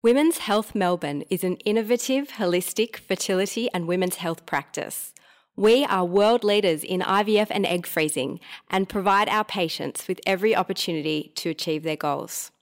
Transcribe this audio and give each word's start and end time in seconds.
Women's 0.00 0.38
Health 0.38 0.76
Melbourne 0.76 1.24
is 1.28 1.42
an 1.42 1.56
innovative, 1.64 2.28
holistic 2.28 2.98
fertility 2.98 3.68
and 3.74 3.88
women's 3.88 4.14
health 4.16 4.46
practice. 4.46 5.12
We 5.56 5.84
are 5.84 6.04
world 6.04 6.44
leaders 6.44 6.84
in 6.84 7.00
IVF 7.00 7.48
and 7.50 7.66
egg 7.66 7.84
freezing 7.84 8.38
and 8.70 8.88
provide 8.88 9.28
our 9.28 9.42
patients 9.42 10.06
with 10.06 10.20
every 10.24 10.54
opportunity 10.54 11.32
to 11.34 11.50
achieve 11.50 11.82
their 11.82 11.96
goals. 11.96 12.52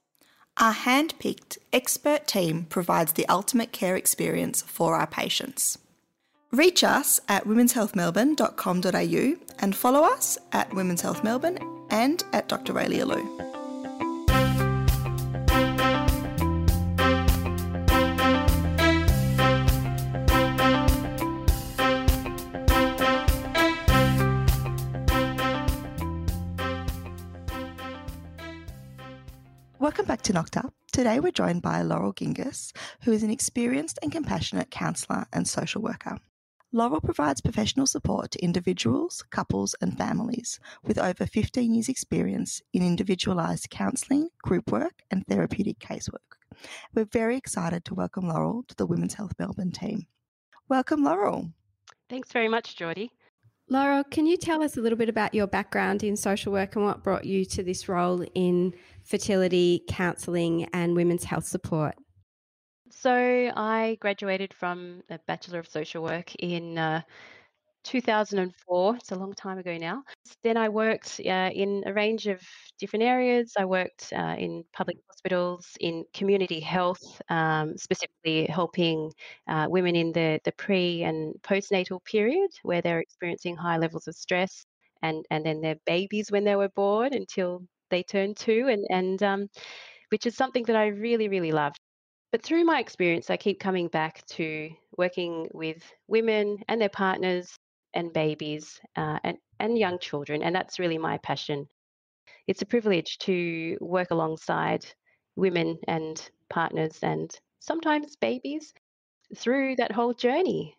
Our 0.59 0.71
hand 0.71 1.13
picked 1.19 1.59
expert 1.71 2.25
team 2.25 2.65
provides 2.69 3.13
the 3.13 3.29
ultimate 3.29 3.71
care 3.71 3.95
experience 3.95 4.63
for 4.63 4.95
our 4.95 5.05
patients. 5.05 5.77
Reach 6.51 6.83
us 6.83 7.19
at 7.29 7.45
womenshealthmelbourne.com.au 7.45 9.35
and 9.59 9.75
follow 9.75 10.01
us 10.01 10.39
at 10.53 10.73
Women's 10.73 11.01
Health 11.01 11.23
Melbourne 11.23 11.59
and 11.91 12.23
at 12.33 12.49
Dr. 12.49 12.73
Raelia 12.73 13.05
Lew. 13.05 13.56
Welcome 29.97 30.13
back 30.13 30.21
to 30.21 30.33
Knocked 30.33 30.57
Up. 30.57 30.75
Today 30.91 31.19
we're 31.19 31.31
joined 31.31 31.63
by 31.63 31.81
Laurel 31.81 32.13
Gingiss, 32.13 32.71
who 33.01 33.11
is 33.11 33.23
an 33.23 33.31
experienced 33.31 33.97
and 34.03 34.11
compassionate 34.11 34.69
counsellor 34.69 35.25
and 35.33 35.47
social 35.47 35.81
worker. 35.81 36.19
Laurel 36.71 37.01
provides 37.01 37.41
professional 37.41 37.87
support 37.87 38.29
to 38.29 38.43
individuals, 38.43 39.25
couples, 39.31 39.73
and 39.81 39.97
families 39.97 40.59
with 40.83 40.99
over 40.99 41.25
15 41.25 41.73
years' 41.73 41.89
experience 41.89 42.61
in 42.73 42.83
individualised 42.83 43.71
counselling, 43.71 44.29
group 44.43 44.71
work, 44.71 45.01
and 45.09 45.25
therapeutic 45.25 45.79
casework. 45.79 46.37
We're 46.93 47.05
very 47.05 47.35
excited 47.35 47.83
to 47.85 47.95
welcome 47.95 48.27
Laurel 48.27 48.65
to 48.67 48.75
the 48.75 48.85
Women's 48.85 49.15
Health 49.15 49.33
Melbourne 49.39 49.71
team. 49.71 50.05
Welcome, 50.69 51.03
Laurel. 51.03 51.49
Thanks 52.07 52.31
very 52.31 52.49
much, 52.49 52.75
Geordie. 52.75 53.13
Laurel, 53.69 54.03
can 54.05 54.25
you 54.25 54.37
tell 54.37 54.63
us 54.63 54.77
a 54.77 54.81
little 54.81 54.97
bit 54.97 55.09
about 55.09 55.33
your 55.33 55.45
background 55.45 56.01
in 56.01 56.15
social 56.15 56.53
work 56.53 56.77
and 56.77 56.85
what 56.85 57.03
brought 57.03 57.25
you 57.25 57.43
to 57.43 57.63
this 57.63 57.89
role 57.89 58.25
in 58.33 58.73
fertility, 59.03 59.83
counselling, 59.89 60.65
and 60.73 60.95
women's 60.95 61.25
health 61.25 61.45
support? 61.45 61.95
So, 62.89 63.11
I 63.13 63.97
graduated 63.99 64.53
from 64.53 65.03
a 65.09 65.19
Bachelor 65.27 65.59
of 65.59 65.67
Social 65.67 66.01
Work 66.01 66.33
in 66.35 66.77
uh, 66.77 67.01
2004. 67.83 68.95
It's 68.95 69.11
a 69.11 69.15
long 69.15 69.33
time 69.33 69.57
ago 69.57 69.77
now. 69.77 70.03
Then 70.43 70.57
I 70.57 70.69
worked 70.69 71.21
uh, 71.25 71.49
in 71.53 71.83
a 71.85 71.93
range 71.93 72.27
of 72.27 72.41
different 72.79 73.03
areas. 73.03 73.53
I 73.57 73.65
worked 73.65 74.11
uh, 74.13 74.35
in 74.37 74.63
public 74.73 74.97
hospitals, 75.09 75.67
in 75.79 76.05
community 76.13 76.59
health, 76.59 77.21
um, 77.29 77.77
specifically 77.77 78.45
helping 78.45 79.11
uh, 79.47 79.67
women 79.69 79.95
in 79.95 80.11
the, 80.11 80.39
the 80.43 80.51
pre 80.53 81.03
and 81.03 81.33
postnatal 81.43 82.03
period 82.03 82.49
where 82.63 82.81
they're 82.81 82.99
experiencing 82.99 83.55
high 83.55 83.77
levels 83.77 84.07
of 84.07 84.15
stress. 84.15 84.65
And, 85.01 85.25
and 85.29 85.45
then 85.45 85.61
their 85.61 85.75
babies 85.85 86.31
when 86.31 86.43
they 86.43 86.55
were 86.55 86.69
born 86.69 87.13
until 87.13 87.63
they 87.89 88.03
turned 88.03 88.37
two, 88.37 88.67
and, 88.67 88.85
and 88.89 89.23
um, 89.23 89.47
which 90.09 90.25
is 90.25 90.35
something 90.35 90.63
that 90.63 90.75
I 90.75 90.87
really, 90.87 91.29
really 91.29 91.51
loved. 91.51 91.79
But 92.31 92.43
through 92.43 92.65
my 92.65 92.79
experience, 92.79 93.29
I 93.29 93.37
keep 93.37 93.59
coming 93.59 93.87
back 93.87 94.25
to 94.31 94.69
working 94.97 95.47
with 95.53 95.81
women 96.07 96.57
and 96.67 96.81
their 96.81 96.89
partners 96.89 97.57
and 97.97 98.13
babies 98.13 98.79
uh, 98.95 99.19
and, 99.23 99.37
and 99.59 99.77
young 99.77 99.99
children. 99.99 100.43
And 100.43 100.55
that's 100.55 100.79
really 100.79 100.97
my 100.97 101.17
passion. 101.17 101.67
It's 102.47 102.61
a 102.61 102.65
privilege 102.65 103.17
to 103.19 103.77
work 103.81 104.11
alongside 104.11 104.85
women 105.35 105.77
and 105.87 106.21
partners 106.49 106.99
and 107.01 107.29
sometimes 107.59 108.15
babies 108.15 108.73
through 109.35 109.75
that 109.77 109.91
whole 109.91 110.13
journey. 110.13 110.77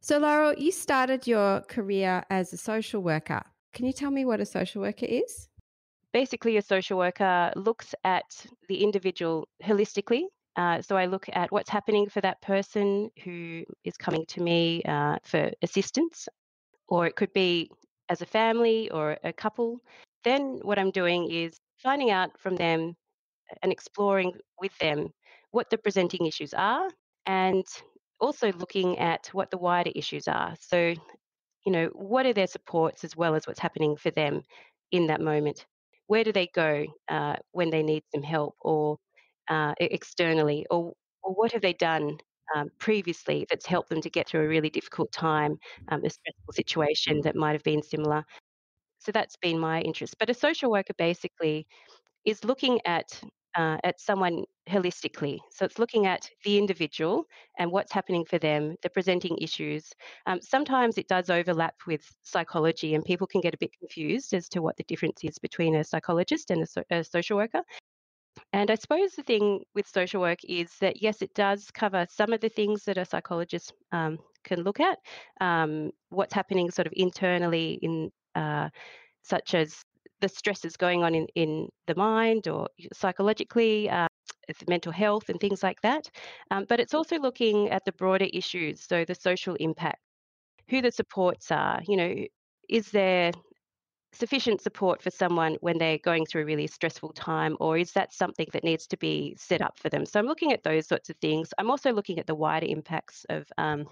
So, 0.00 0.18
Laurel, 0.18 0.54
you 0.56 0.70
started 0.72 1.26
your 1.26 1.62
career 1.62 2.24
as 2.30 2.52
a 2.52 2.56
social 2.56 3.02
worker. 3.02 3.42
Can 3.74 3.84
you 3.84 3.92
tell 3.92 4.10
me 4.10 4.24
what 4.24 4.40
a 4.40 4.46
social 4.46 4.80
worker 4.82 5.06
is? 5.06 5.48
Basically, 6.12 6.56
a 6.56 6.62
social 6.62 6.96
worker 6.96 7.52
looks 7.56 7.94
at 8.04 8.46
the 8.68 8.82
individual 8.82 9.48
holistically 9.62 10.22
uh, 10.56 10.80
so 10.80 10.96
I 10.96 11.06
look 11.06 11.26
at 11.32 11.52
what's 11.52 11.70
happening 11.70 12.08
for 12.08 12.20
that 12.22 12.40
person 12.40 13.10
who 13.24 13.64
is 13.84 13.96
coming 13.96 14.24
to 14.28 14.40
me 14.40 14.82
uh, 14.84 15.16
for 15.22 15.50
assistance, 15.62 16.28
or 16.88 17.06
it 17.06 17.16
could 17.16 17.32
be 17.32 17.70
as 18.08 18.22
a 18.22 18.26
family 18.26 18.90
or 18.90 19.18
a 19.22 19.32
couple. 19.32 19.80
Then 20.24 20.60
what 20.62 20.78
I'm 20.78 20.90
doing 20.90 21.30
is 21.30 21.58
finding 21.82 22.10
out 22.10 22.38
from 22.38 22.56
them 22.56 22.96
and 23.62 23.70
exploring 23.70 24.32
with 24.60 24.76
them 24.78 25.08
what 25.50 25.68
the 25.70 25.78
presenting 25.78 26.26
issues 26.26 26.54
are 26.54 26.88
and 27.26 27.64
also 28.20 28.52
looking 28.52 28.98
at 28.98 29.28
what 29.32 29.50
the 29.50 29.58
wider 29.58 29.90
issues 29.94 30.26
are. 30.26 30.54
So, 30.58 30.94
you 31.66 31.72
know, 31.72 31.86
what 31.92 32.26
are 32.26 32.32
their 32.32 32.46
supports 32.46 33.04
as 33.04 33.16
well 33.16 33.34
as 33.34 33.46
what's 33.46 33.60
happening 33.60 33.96
for 33.96 34.10
them 34.10 34.42
in 34.90 35.08
that 35.08 35.20
moment? 35.20 35.66
Where 36.06 36.24
do 36.24 36.32
they 36.32 36.48
go 36.54 36.86
uh, 37.08 37.36
when 37.52 37.70
they 37.70 37.82
need 37.82 38.04
some 38.14 38.22
help 38.22 38.54
or 38.60 38.96
uh, 39.48 39.74
externally, 39.80 40.66
or, 40.70 40.92
or 41.22 41.34
what 41.34 41.52
have 41.52 41.62
they 41.62 41.72
done 41.74 42.18
um, 42.54 42.70
previously 42.78 43.46
that's 43.50 43.66
helped 43.66 43.88
them 43.90 44.00
to 44.02 44.10
get 44.10 44.28
through 44.28 44.44
a 44.44 44.48
really 44.48 44.70
difficult 44.70 45.10
time, 45.12 45.56
um, 45.88 46.04
a 46.04 46.10
stressful 46.10 46.52
situation 46.52 47.20
that 47.22 47.36
might 47.36 47.52
have 47.52 47.62
been 47.64 47.82
similar. 47.82 48.24
So 48.98 49.12
that's 49.12 49.36
been 49.36 49.58
my 49.58 49.80
interest. 49.82 50.16
But 50.18 50.30
a 50.30 50.34
social 50.34 50.70
worker 50.70 50.94
basically 50.98 51.66
is 52.24 52.44
looking 52.44 52.80
at 52.86 53.06
uh, 53.56 53.78
at 53.84 54.00
someone 54.00 54.44
holistically. 54.68 55.38
So 55.50 55.64
it's 55.64 55.78
looking 55.78 56.06
at 56.06 56.28
the 56.44 56.58
individual 56.58 57.24
and 57.58 57.72
what's 57.72 57.92
happening 57.92 58.24
for 58.24 58.38
them, 58.38 58.76
the 58.82 58.90
presenting 58.90 59.38
issues. 59.38 59.90
Um, 60.26 60.40
sometimes 60.42 60.98
it 60.98 61.08
does 61.08 61.30
overlap 61.30 61.74
with 61.86 62.02
psychology, 62.22 62.94
and 62.94 63.04
people 63.04 63.26
can 63.26 63.40
get 63.40 63.54
a 63.54 63.58
bit 63.58 63.70
confused 63.78 64.34
as 64.34 64.48
to 64.50 64.62
what 64.62 64.76
the 64.76 64.84
difference 64.84 65.24
is 65.24 65.38
between 65.38 65.76
a 65.76 65.84
psychologist 65.84 66.50
and 66.50 66.62
a, 66.62 66.66
so- 66.66 66.84
a 66.90 67.02
social 67.04 67.38
worker. 67.38 67.62
And 68.52 68.70
I 68.70 68.74
suppose 68.76 69.12
the 69.12 69.22
thing 69.22 69.64
with 69.74 69.86
social 69.86 70.20
work 70.20 70.38
is 70.48 70.70
that, 70.80 71.02
yes, 71.02 71.20
it 71.20 71.34
does 71.34 71.70
cover 71.70 72.06
some 72.10 72.32
of 72.32 72.40
the 72.40 72.48
things 72.48 72.84
that 72.84 72.96
a 72.96 73.04
psychologist 73.04 73.72
um, 73.92 74.18
can 74.44 74.62
look 74.62 74.80
at, 74.80 74.98
um, 75.40 75.90
what's 76.10 76.32
happening 76.34 76.70
sort 76.70 76.86
of 76.86 76.92
internally 76.96 77.78
in, 77.82 78.10
uh, 78.34 78.68
such 79.22 79.54
as 79.54 79.82
the 80.20 80.28
stresses 80.28 80.76
going 80.76 81.04
on 81.04 81.14
in, 81.14 81.26
in 81.34 81.68
the 81.86 81.94
mind 81.94 82.48
or 82.48 82.68
psychologically, 82.94 83.90
uh, 83.90 84.06
mental 84.68 84.92
health 84.92 85.28
and 85.28 85.40
things 85.40 85.62
like 85.62 85.80
that. 85.82 86.08
Um, 86.50 86.64
but 86.68 86.80
it's 86.80 86.94
also 86.94 87.18
looking 87.18 87.70
at 87.70 87.84
the 87.84 87.92
broader 87.92 88.28
issues, 88.32 88.82
so 88.86 89.04
the 89.04 89.14
social 89.14 89.56
impact, 89.56 89.98
who 90.70 90.80
the 90.80 90.92
supports 90.92 91.50
are, 91.50 91.80
you 91.86 91.96
know, 91.96 92.14
is 92.68 92.90
there 92.90 93.32
sufficient 94.16 94.60
support 94.60 95.02
for 95.02 95.10
someone 95.10 95.56
when 95.60 95.78
they're 95.78 95.98
going 95.98 96.26
through 96.26 96.42
a 96.42 96.46
really 96.46 96.66
stressful 96.66 97.12
time, 97.12 97.56
or 97.60 97.78
is 97.78 97.92
that 97.92 98.12
something 98.12 98.46
that 98.52 98.64
needs 98.64 98.86
to 98.88 98.96
be 98.96 99.34
set 99.38 99.62
up 99.62 99.78
for 99.78 99.88
them? 99.88 100.06
So 100.06 100.18
I'm 100.18 100.26
looking 100.26 100.52
at 100.52 100.64
those 100.64 100.86
sorts 100.86 101.10
of 101.10 101.16
things. 101.16 101.52
I'm 101.58 101.70
also 101.70 101.92
looking 101.92 102.18
at 102.18 102.26
the 102.26 102.34
wider 102.34 102.66
impacts 102.66 103.26
of, 103.28 103.46
um, 103.58 103.86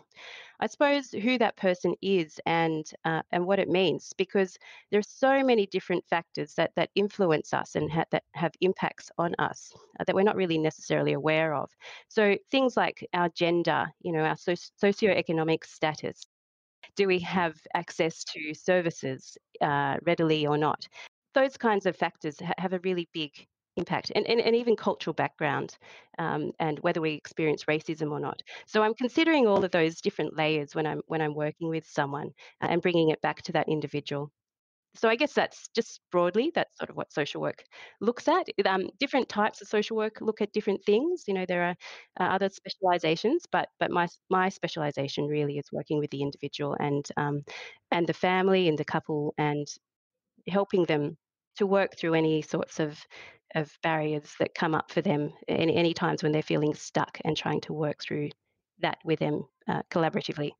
I 0.60 0.66
suppose, 0.66 1.10
who 1.10 1.38
that 1.38 1.56
person 1.56 1.94
is 2.00 2.40
and 2.46 2.84
uh, 3.04 3.22
and 3.32 3.46
what 3.46 3.58
it 3.58 3.68
means, 3.68 4.12
because 4.16 4.58
there 4.90 5.00
are 5.00 5.02
so 5.02 5.44
many 5.44 5.66
different 5.66 6.04
factors 6.08 6.54
that 6.54 6.72
that 6.76 6.90
influence 6.94 7.52
us 7.52 7.76
and 7.76 7.90
ha- 7.90 8.04
that 8.10 8.24
have 8.32 8.52
impacts 8.60 9.10
on 9.18 9.34
us 9.38 9.72
uh, 10.00 10.04
that 10.04 10.14
we're 10.14 10.22
not 10.22 10.36
really 10.36 10.58
necessarily 10.58 11.12
aware 11.12 11.54
of. 11.54 11.70
So 12.08 12.36
things 12.50 12.76
like 12.76 13.06
our 13.12 13.28
gender, 13.30 13.86
you 14.00 14.12
know, 14.12 14.24
our 14.24 14.36
so- 14.36 14.52
socioeconomic 14.52 15.64
status, 15.64 16.24
do 16.96 17.06
we 17.06 17.18
have 17.20 17.54
access 17.74 18.24
to 18.24 18.54
services 18.54 19.36
uh, 19.60 19.96
readily 20.04 20.46
or 20.46 20.58
not? 20.58 20.86
Those 21.34 21.56
kinds 21.56 21.86
of 21.86 21.96
factors 21.96 22.38
ha- 22.40 22.54
have 22.58 22.72
a 22.72 22.80
really 22.80 23.08
big 23.12 23.30
impact 23.76 24.12
and, 24.14 24.26
and, 24.26 24.40
and 24.40 24.54
even 24.54 24.76
cultural 24.76 25.14
background 25.14 25.76
um, 26.18 26.52
and 26.60 26.78
whether 26.80 27.00
we 27.00 27.12
experience 27.12 27.64
racism 27.64 28.12
or 28.12 28.20
not. 28.20 28.40
So 28.66 28.82
i'm 28.82 28.94
considering 28.94 29.46
all 29.46 29.64
of 29.64 29.70
those 29.70 30.00
different 30.00 30.36
layers 30.36 30.74
when 30.74 30.86
i'm 30.86 31.00
when 31.06 31.20
i'm 31.20 31.34
working 31.34 31.68
with 31.68 31.84
someone 31.86 32.30
uh, 32.62 32.68
and 32.70 32.82
bringing 32.82 33.10
it 33.10 33.20
back 33.20 33.42
to 33.42 33.52
that 33.52 33.68
individual 33.68 34.30
so 34.94 35.08
I 35.08 35.16
guess 35.16 35.32
that's 35.34 35.68
just 35.74 36.00
broadly 36.10 36.52
that's 36.54 36.76
sort 36.78 36.90
of 36.90 36.96
what 36.96 37.12
social 37.12 37.40
work 37.40 37.64
looks 38.00 38.28
at. 38.28 38.46
Um, 38.66 38.88
different 38.98 39.28
types 39.28 39.60
of 39.60 39.68
social 39.68 39.96
work 39.96 40.20
look 40.20 40.40
at 40.40 40.52
different 40.52 40.84
things. 40.84 41.24
You 41.26 41.34
know, 41.34 41.46
there 41.46 41.62
are 41.64 41.76
uh, 42.20 42.34
other 42.34 42.48
specializations, 42.48 43.44
but 43.50 43.68
but 43.80 43.90
my 43.90 44.08
my 44.30 44.48
specialization 44.48 45.26
really 45.26 45.58
is 45.58 45.72
working 45.72 45.98
with 45.98 46.10
the 46.10 46.22
individual 46.22 46.76
and 46.80 47.04
um, 47.16 47.42
and 47.90 48.06
the 48.06 48.14
family 48.14 48.68
and 48.68 48.78
the 48.78 48.84
couple 48.84 49.34
and 49.38 49.66
helping 50.48 50.84
them 50.84 51.16
to 51.56 51.66
work 51.66 51.96
through 51.96 52.14
any 52.14 52.42
sorts 52.42 52.80
of 52.80 52.98
of 53.54 53.78
barriers 53.82 54.34
that 54.40 54.54
come 54.54 54.74
up 54.74 54.90
for 54.90 55.00
them 55.00 55.32
any, 55.48 55.76
any 55.76 55.94
times 55.94 56.22
when 56.22 56.32
they're 56.32 56.42
feeling 56.42 56.74
stuck 56.74 57.18
and 57.24 57.36
trying 57.36 57.60
to 57.60 57.72
work 57.72 58.02
through 58.02 58.28
that 58.80 58.98
with 59.04 59.20
them 59.20 59.42
uh, 59.68 59.82
collaboratively. 59.92 60.50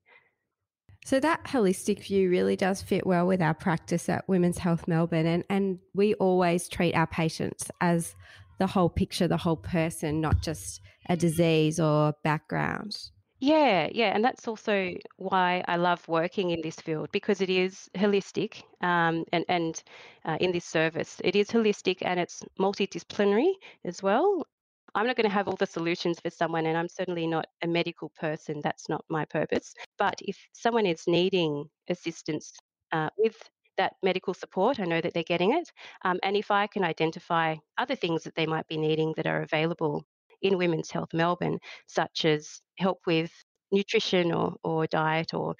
So 1.04 1.20
that 1.20 1.44
holistic 1.44 2.02
view 2.02 2.30
really 2.30 2.56
does 2.56 2.80
fit 2.80 3.06
well 3.06 3.26
with 3.26 3.42
our 3.42 3.52
practice 3.52 4.08
at 4.08 4.26
Women's 4.26 4.56
Health 4.56 4.88
Melbourne 4.88 5.26
and, 5.26 5.44
and 5.50 5.78
we 5.94 6.14
always 6.14 6.66
treat 6.66 6.94
our 6.94 7.06
patients 7.06 7.70
as 7.82 8.16
the 8.58 8.66
whole 8.66 8.88
picture, 8.88 9.28
the 9.28 9.36
whole 9.36 9.56
person, 9.56 10.22
not 10.22 10.40
just 10.40 10.80
a 11.10 11.16
disease 11.16 11.78
or 11.78 12.14
background. 12.22 12.96
Yeah, 13.40 13.90
yeah, 13.92 14.14
and 14.14 14.24
that's 14.24 14.48
also 14.48 14.94
why 15.18 15.62
I 15.68 15.76
love 15.76 16.08
working 16.08 16.52
in 16.52 16.62
this 16.62 16.76
field 16.76 17.10
because 17.12 17.42
it 17.42 17.50
is 17.50 17.90
holistic, 17.94 18.62
um, 18.80 19.24
and 19.32 19.44
and 19.48 19.82
uh, 20.24 20.38
in 20.40 20.52
this 20.52 20.64
service, 20.64 21.20
it 21.22 21.36
is 21.36 21.48
holistic 21.48 21.98
and 22.00 22.18
it's 22.18 22.42
multidisciplinary 22.58 23.52
as 23.84 24.02
well. 24.02 24.46
I'm 24.94 25.06
not 25.06 25.16
going 25.16 25.28
to 25.28 25.34
have 25.34 25.48
all 25.48 25.56
the 25.56 25.66
solutions 25.66 26.20
for 26.20 26.30
someone, 26.30 26.66
and 26.66 26.76
I'm 26.76 26.88
certainly 26.88 27.26
not 27.26 27.46
a 27.62 27.66
medical 27.66 28.12
person. 28.18 28.60
That's 28.62 28.88
not 28.88 29.04
my 29.08 29.24
purpose. 29.24 29.74
But 29.98 30.20
if 30.22 30.36
someone 30.52 30.86
is 30.86 31.04
needing 31.06 31.64
assistance 31.88 32.52
uh, 32.92 33.10
with 33.18 33.36
that 33.76 33.94
medical 34.02 34.34
support, 34.34 34.78
I 34.78 34.84
know 34.84 35.00
that 35.00 35.12
they're 35.14 35.24
getting 35.24 35.52
it. 35.52 35.70
Um, 36.04 36.20
and 36.22 36.36
if 36.36 36.50
I 36.50 36.68
can 36.68 36.84
identify 36.84 37.56
other 37.76 37.96
things 37.96 38.22
that 38.22 38.36
they 38.36 38.46
might 38.46 38.68
be 38.68 38.76
needing 38.76 39.12
that 39.16 39.26
are 39.26 39.42
available 39.42 40.04
in 40.42 40.58
Women's 40.58 40.90
Health 40.90 41.12
Melbourne, 41.12 41.58
such 41.86 42.24
as 42.24 42.60
help 42.78 43.00
with 43.06 43.32
nutrition 43.72 44.32
or, 44.32 44.54
or 44.62 44.86
diet, 44.86 45.34
or 45.34 45.56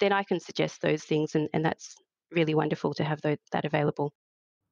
then 0.00 0.12
I 0.12 0.24
can 0.24 0.40
suggest 0.40 0.82
those 0.82 1.02
things, 1.04 1.34
and, 1.34 1.48
and 1.54 1.64
that's 1.64 1.96
really 2.30 2.54
wonderful 2.54 2.92
to 2.94 3.04
have 3.04 3.20
that 3.22 3.64
available. 3.64 4.12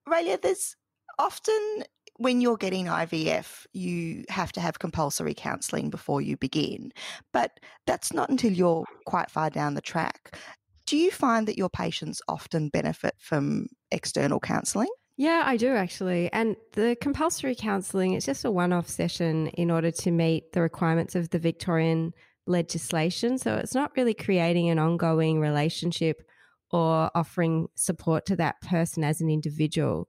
Raelia, 0.09 0.41
there's 0.41 0.77
often 1.19 1.85
when 2.19 2.41
you're 2.41 2.57
getting 2.57 2.87
IVF, 2.87 3.67
you 3.73 4.25
have 4.29 4.53
to 4.53 4.61
have 4.61 4.79
compulsory 4.79 5.35
counselling 5.35 5.91
before 5.91 6.21
you 6.21 6.37
begin, 6.37 6.93
but 7.33 7.61
that's 7.87 8.13
not 8.13 8.31
until 8.31 8.53
you're 8.53 8.85
quite 9.07 9.31
far 9.31 9.51
down 9.51 9.75
the 9.75 9.81
track. 9.81 10.39
Do 10.87 10.97
you 10.97 11.11
find 11.11 11.49
that 11.49 11.59
your 11.59 11.69
patients 11.69 12.23
often 12.29 12.69
benefit 12.69 13.15
from 13.19 13.67
external 13.91 14.41
counselling? 14.41 14.89
Yeah, 15.17 15.43
I 15.47 15.57
do 15.57 15.75
actually. 15.75 16.31
And 16.33 16.57
the 16.73 16.97
compulsory 17.01 17.55
counselling 17.55 18.15
is 18.15 18.25
just 18.25 18.45
a 18.45 18.51
one 18.51 18.73
off 18.73 18.89
session 18.89 19.49
in 19.49 19.71
order 19.71 19.91
to 19.91 20.11
meet 20.11 20.53
the 20.53 20.61
requirements 20.61 21.15
of 21.15 21.31
the 21.31 21.39
Victorian 21.39 22.13
legislation. 22.47 23.39
So 23.39 23.55
it's 23.55 23.75
not 23.75 23.97
really 23.97 24.15
creating 24.15 24.69
an 24.69 24.79
ongoing 24.79 25.41
relationship 25.41 26.23
or 26.71 27.11
offering 27.15 27.69
support 27.75 28.27
to 28.27 28.37
that 28.37 28.61
person 28.61 29.05
as 29.05 29.21
an 29.21 29.31
individual. 29.31 30.09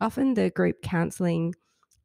Often 0.00 0.34
the 0.34 0.50
group 0.50 0.82
counselling 0.82 1.54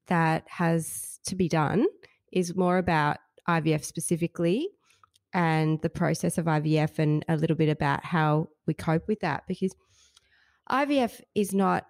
that 0.08 0.46
has 0.48 1.20
to 1.26 1.36
be 1.36 1.48
done 1.48 1.86
is 2.32 2.56
more 2.56 2.78
about 2.78 3.18
IVF 3.48 3.84
specifically 3.84 4.70
and 5.34 5.82
the 5.82 5.90
process 5.90 6.38
of 6.38 6.46
IVF 6.46 7.00
and 7.00 7.24
a 7.28 7.36
little 7.36 7.56
bit 7.56 7.70
about 7.70 8.04
how 8.04 8.50
we 8.66 8.74
cope 8.74 9.08
with 9.08 9.20
that 9.22 9.44
because 9.48 9.74
IVF 10.70 11.22
is 11.36 11.54
not 11.54 11.86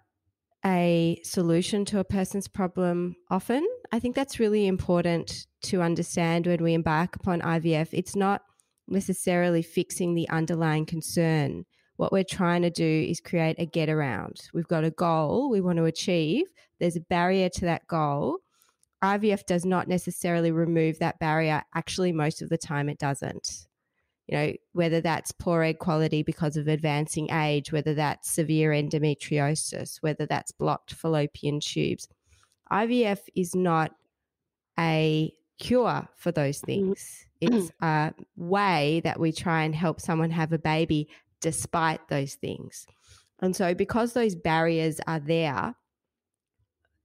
a 0.66 1.20
solution 1.24 1.86
to 1.86 2.00
a 2.00 2.04
person's 2.04 2.48
problem 2.48 3.16
often. 3.30 3.66
I 3.92 4.00
think 4.00 4.16
that's 4.16 4.40
really 4.40 4.68
important 4.68 5.48
to 5.64 5.82
understand 5.82 6.48
when 6.48 6.64
we 6.64 6.74
embark 6.74 7.16
upon 7.16 7.42
IVF. 7.42 7.90
It's 7.94 8.16
not 8.16 8.42
necessarily 8.88 9.62
fixing 9.62 10.16
the 10.16 10.28
underlying 10.30 10.86
concern. 10.86 11.66
What 12.00 12.14
we're 12.14 12.24
trying 12.24 12.62
to 12.62 12.70
do 12.70 13.06
is 13.10 13.20
create 13.20 13.58
a 13.60 13.66
get 13.66 13.90
around. 13.90 14.40
We've 14.54 14.70
got 14.70 14.86
a 14.86 14.90
goal 14.90 15.50
we 15.50 15.60
want 15.60 15.80
to 15.80 15.84
achieve, 15.84 16.46
there's 16.80 16.96
a 16.96 17.02
barrier 17.02 17.50
to 17.50 17.66
that 17.66 17.86
goal. 17.88 18.38
IVF 19.04 19.46
does 19.46 19.66
not 19.66 19.90
necessarily 19.90 20.52
remove 20.52 21.00
that 21.00 21.20
barrier. 21.20 21.62
Actually, 21.76 22.14
most 22.14 22.42
of 22.42 22.48
the 22.48 22.58
time, 22.58 22.88
it 22.88 23.00
doesn't 23.00 23.68
you 24.28 24.38
know, 24.38 24.54
whether 24.72 25.02
that's 25.02 25.34
poor 25.34 25.62
egg 25.62 25.80
quality 25.80 26.24
because 26.24 26.56
of 26.56 26.70
advancing 26.70 27.30
age, 27.32 27.74
whether 27.74 27.94
that's 27.94 28.32
severe 28.32 28.72
endometriosis, 28.72 29.98
whether 30.02 30.26
that's 30.26 30.54
blocked 30.54 30.94
fallopian 30.94 31.60
tubes. 31.60 32.08
IVF 32.72 33.20
is 33.36 33.56
not 33.56 33.92
a 34.80 35.34
cure 35.58 36.08
for 36.16 36.32
those 36.32 36.62
mm-hmm. 36.62 36.94
things. 36.94 37.26
It's 37.42 37.72
a 37.82 38.14
way 38.38 39.02
that 39.04 39.20
we 39.20 39.34
try 39.34 39.64
and 39.64 39.76
help 39.76 40.00
someone 40.00 40.30
have 40.30 40.54
a 40.54 40.60
baby 40.60 41.10
despite 41.42 42.08
those 42.10 42.36
things. 42.36 42.86
And 43.42 43.56
so, 43.56 43.74
because 43.74 44.14
those 44.14 44.36
barriers 44.36 45.00
are 45.08 45.20
there, 45.20 45.76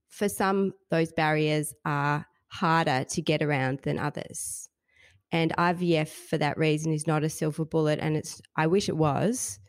for 0.09 0.29
some, 0.29 0.73
those 0.91 1.11
barriers 1.13 1.73
are 1.85 2.25
harder 2.47 3.03
to 3.03 3.21
get 3.21 3.41
around 3.41 3.79
than 3.83 3.99
others. 3.99 4.69
And 5.31 5.55
IVF 5.57 6.07
for 6.07 6.37
that 6.37 6.57
reason 6.57 6.93
is 6.93 7.07
not 7.07 7.23
a 7.23 7.29
silver 7.29 7.65
bullet. 7.65 7.99
And 8.01 8.15
it's, 8.15 8.41
I 8.55 8.67
wish 8.67 8.87
it 8.87 8.95
was, 8.95 9.59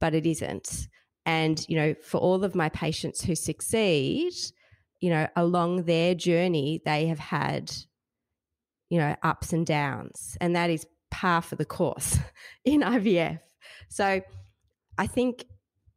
but 0.00 0.14
it 0.14 0.26
isn't. 0.26 0.88
And, 1.24 1.64
you 1.68 1.76
know, 1.76 1.94
for 1.94 2.18
all 2.18 2.44
of 2.44 2.54
my 2.54 2.68
patients 2.68 3.24
who 3.24 3.34
succeed, 3.34 4.32
you 5.00 5.10
know, 5.10 5.26
along 5.34 5.82
their 5.82 6.14
journey, 6.14 6.80
they 6.84 7.06
have 7.06 7.18
had, 7.18 7.72
you 8.88 8.98
know, 8.98 9.16
ups 9.22 9.52
and 9.52 9.66
downs. 9.66 10.36
And 10.40 10.54
that 10.54 10.70
is 10.70 10.86
par 11.10 11.42
for 11.42 11.56
the 11.56 11.64
course 11.64 12.18
in 12.64 12.82
IVF. 12.82 13.40
So 13.88 14.20
I 14.98 15.06
think 15.06 15.44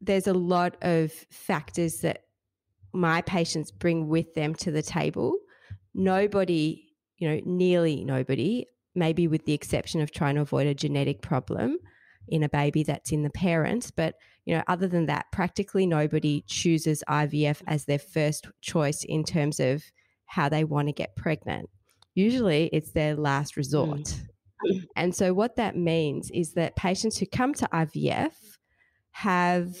there's 0.00 0.26
a 0.26 0.34
lot 0.34 0.76
of 0.82 1.12
factors 1.30 2.00
that 2.00 2.24
my 2.92 3.22
patients 3.22 3.70
bring 3.70 4.08
with 4.08 4.34
them 4.34 4.54
to 4.56 4.70
the 4.70 4.82
table. 4.82 5.34
Nobody, 5.94 6.88
you 7.18 7.28
know, 7.28 7.40
nearly 7.44 8.04
nobody 8.04 8.66
maybe 8.94 9.28
with 9.28 9.44
the 9.44 9.52
exception 9.52 10.00
of 10.00 10.10
trying 10.10 10.34
to 10.34 10.40
avoid 10.40 10.66
a 10.66 10.74
genetic 10.74 11.22
problem 11.22 11.78
in 12.28 12.42
a 12.42 12.48
baby 12.48 12.82
that's 12.82 13.12
in 13.12 13.22
the 13.22 13.30
parent. 13.30 13.90
But, 13.96 14.14
you 14.44 14.54
know, 14.54 14.62
other 14.68 14.88
than 14.88 15.06
that, 15.06 15.26
practically 15.32 15.86
nobody 15.86 16.44
chooses 16.46 17.04
IVF 17.08 17.62
as 17.66 17.84
their 17.84 17.98
first 17.98 18.48
choice 18.60 19.04
in 19.04 19.24
terms 19.24 19.60
of 19.60 19.82
how 20.26 20.48
they 20.48 20.64
want 20.64 20.88
to 20.88 20.92
get 20.92 21.16
pregnant. 21.16 21.68
Usually 22.14 22.68
it's 22.72 22.92
their 22.92 23.14
last 23.16 23.56
resort. 23.56 24.00
Mm. 24.00 24.26
And 24.96 25.14
so, 25.14 25.32
what 25.32 25.56
that 25.56 25.76
means 25.76 26.30
is 26.30 26.52
that 26.54 26.76
patients 26.76 27.18
who 27.18 27.26
come 27.26 27.54
to 27.54 27.68
IVF 27.72 28.32
have 29.12 29.76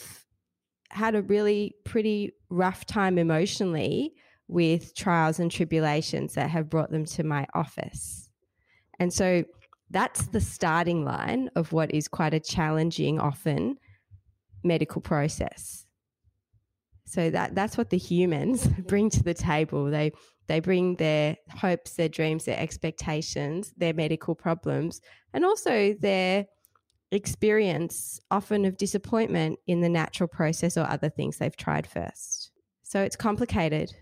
had 0.90 1.14
a 1.14 1.22
really 1.22 1.74
pretty 1.84 2.32
rough 2.48 2.84
time 2.84 3.18
emotionally 3.18 4.14
with 4.48 4.94
trials 4.96 5.38
and 5.38 5.50
tribulations 5.50 6.34
that 6.34 6.50
have 6.50 6.68
brought 6.68 6.90
them 6.90 7.04
to 7.04 7.22
my 7.22 7.46
office. 7.54 8.28
And 8.98 9.12
so 9.12 9.44
that's 9.90 10.26
the 10.26 10.40
starting 10.40 11.04
line 11.04 11.50
of 11.54 11.72
what 11.72 11.94
is 11.94 12.08
quite 12.08 12.34
a 12.34 12.40
challenging, 12.40 13.20
often 13.20 13.76
medical 14.64 15.00
process. 15.00 15.86
So 17.06 17.30
that 17.30 17.54
that's 17.54 17.78
what 17.78 17.90
the 17.90 17.98
humans 17.98 18.66
bring 18.86 19.10
to 19.10 19.22
the 19.22 19.34
table. 19.34 19.86
They 19.90 20.12
they 20.50 20.58
bring 20.58 20.96
their 20.96 21.36
hopes, 21.48 21.92
their 21.92 22.08
dreams, 22.08 22.44
their 22.44 22.58
expectations, 22.58 23.72
their 23.76 23.94
medical 23.94 24.34
problems, 24.34 25.00
and 25.32 25.44
also 25.44 25.94
their 26.00 26.46
experience 27.12 28.18
often 28.32 28.64
of 28.64 28.76
disappointment 28.76 29.60
in 29.68 29.80
the 29.80 29.88
natural 29.88 30.26
process 30.26 30.76
or 30.76 30.88
other 30.88 31.08
things 31.08 31.38
they've 31.38 31.56
tried 31.56 31.86
first. 31.86 32.50
So 32.82 33.00
it's 33.00 33.14
complicated. 33.14 33.92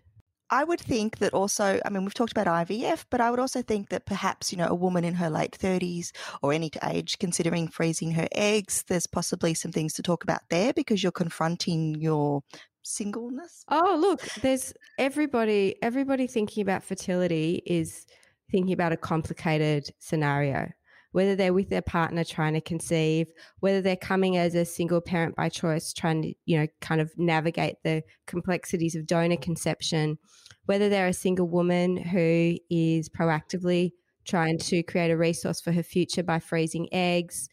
I 0.49 0.65
would 0.65 0.81
think 0.81 1.19
that 1.19 1.35
also, 1.35 1.79
I 1.85 1.91
mean, 1.91 2.05
we've 2.05 2.15
talked 2.15 2.33
about 2.33 2.47
IVF, 2.47 3.05
but 3.11 3.21
I 3.21 3.31
would 3.31 3.41
also 3.41 3.61
think 3.61 3.91
that 3.91 4.07
perhaps, 4.07 4.51
you 4.51 4.57
know, 4.57 4.69
a 4.69 4.75
woman 4.75 5.05
in 5.05 5.13
her 5.13 5.29
late 5.29 5.53
30s 5.53 6.13
or 6.41 6.55
any 6.55 6.71
age 6.83 7.19
considering 7.19 7.69
freezing 7.69 8.13
her 8.13 8.27
eggs, 8.33 8.87
there's 8.89 9.07
possibly 9.07 9.53
some 9.53 9.73
things 9.73 9.93
to 9.95 10.03
talk 10.03 10.25
about 10.25 10.41
there 10.49 10.73
because 10.73 11.03
you're 11.03 11.13
confronting 11.13 11.97
your 11.97 12.41
singleness. 12.89 13.65
Oh, 13.69 13.97
look, 14.01 14.23
there's 14.43 14.73
everybody, 14.99 15.77
everybody 15.83 16.27
thinking 16.27 16.63
about 16.63 16.83
fertility 16.83 17.63
is 17.67 18.07
thinking 18.51 18.73
about 18.73 18.93
a 18.93 18.97
complicated 18.97 19.91
scenario 19.99 20.69
whether 21.13 21.35
they're 21.35 21.55
with 21.55 21.71
their 21.71 21.83
partner 21.83 22.23
trying 22.23 22.55
to 22.55 22.61
conceive, 22.61 23.33
whether 23.61 23.81
they're 23.81 23.97
coming 23.97 24.37
as 24.37 24.55
a 24.55 24.65
single 24.65 25.01
parent 25.01 25.35
by 25.37 25.49
choice, 25.49 25.93
trying 25.93 26.23
to, 26.23 26.35
you 26.45 26.59
know, 26.59 26.67
kind 26.81 27.01
of 27.01 27.11
navigate 27.17 27.77
the 27.83 28.03
complexities 28.27 28.95
of 28.95 29.07
donor 29.07 29.37
conception, 29.37 30.19
whether 30.67 30.89
they're 30.89 31.09
a 31.09 31.13
single 31.13 31.49
woman 31.49 31.97
who 31.97 32.57
is 32.71 33.09
proactively 33.09 33.93
trying 34.25 34.59
to 34.59 34.83
create 34.83 35.11
a 35.11 35.17
resource 35.17 35.61
for 35.61 35.73
her 35.73 35.83
future 35.83 36.23
by 36.23 36.39
freezing 36.39 36.89
eggs 36.93 37.49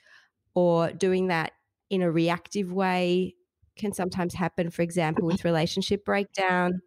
or 0.53 0.91
doing 0.91 1.27
that 1.27 1.53
in 1.89 2.01
a 2.01 2.11
reactive 2.11 2.73
way 2.73 3.33
can 3.75 3.93
sometimes 3.93 4.33
happen, 4.33 4.69
for 4.69 4.81
example, 4.81 5.23
mm-hmm. 5.23 5.33
with 5.33 5.45
relationship 5.45 6.05
breakdown. 6.05 6.81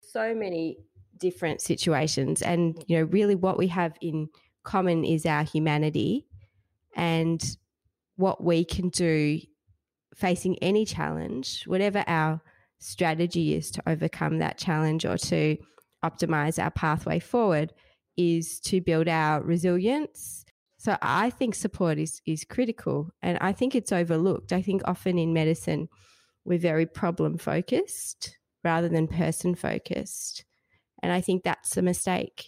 So 0.00 0.34
many 0.34 0.78
different 1.18 1.60
situations. 1.60 2.42
And, 2.42 2.82
you 2.86 2.98
know, 2.98 3.04
really 3.04 3.34
what 3.34 3.58
we 3.58 3.68
have 3.68 3.96
in 4.00 4.28
common 4.62 5.04
is 5.04 5.26
our 5.26 5.42
humanity 5.42 6.26
and 6.96 7.42
what 8.16 8.42
we 8.42 8.64
can 8.64 8.88
do 8.88 9.40
facing 10.14 10.58
any 10.58 10.84
challenge, 10.84 11.64
whatever 11.66 12.04
our 12.06 12.40
strategy 12.78 13.54
is 13.54 13.70
to 13.72 13.82
overcome 13.86 14.38
that 14.38 14.58
challenge 14.58 15.04
or 15.04 15.16
to 15.16 15.56
optimize 16.04 16.62
our 16.62 16.70
pathway 16.70 17.18
forward, 17.18 17.72
is 18.16 18.58
to 18.60 18.80
build 18.80 19.08
our 19.08 19.42
resilience. 19.42 20.44
So 20.76 20.96
I 21.02 21.30
think 21.30 21.54
support 21.54 21.98
is 21.98 22.20
is 22.26 22.44
critical 22.44 23.10
and 23.20 23.38
I 23.40 23.52
think 23.52 23.74
it's 23.74 23.92
overlooked. 23.92 24.52
I 24.52 24.62
think 24.62 24.82
often 24.84 25.18
in 25.18 25.32
medicine 25.32 25.88
we're 26.48 26.58
very 26.58 26.86
problem 26.86 27.38
focused 27.38 28.36
rather 28.64 28.88
than 28.88 29.06
person 29.06 29.54
focused. 29.54 30.44
And 31.02 31.12
I 31.12 31.20
think 31.20 31.44
that's 31.44 31.76
a 31.76 31.82
mistake. 31.82 32.46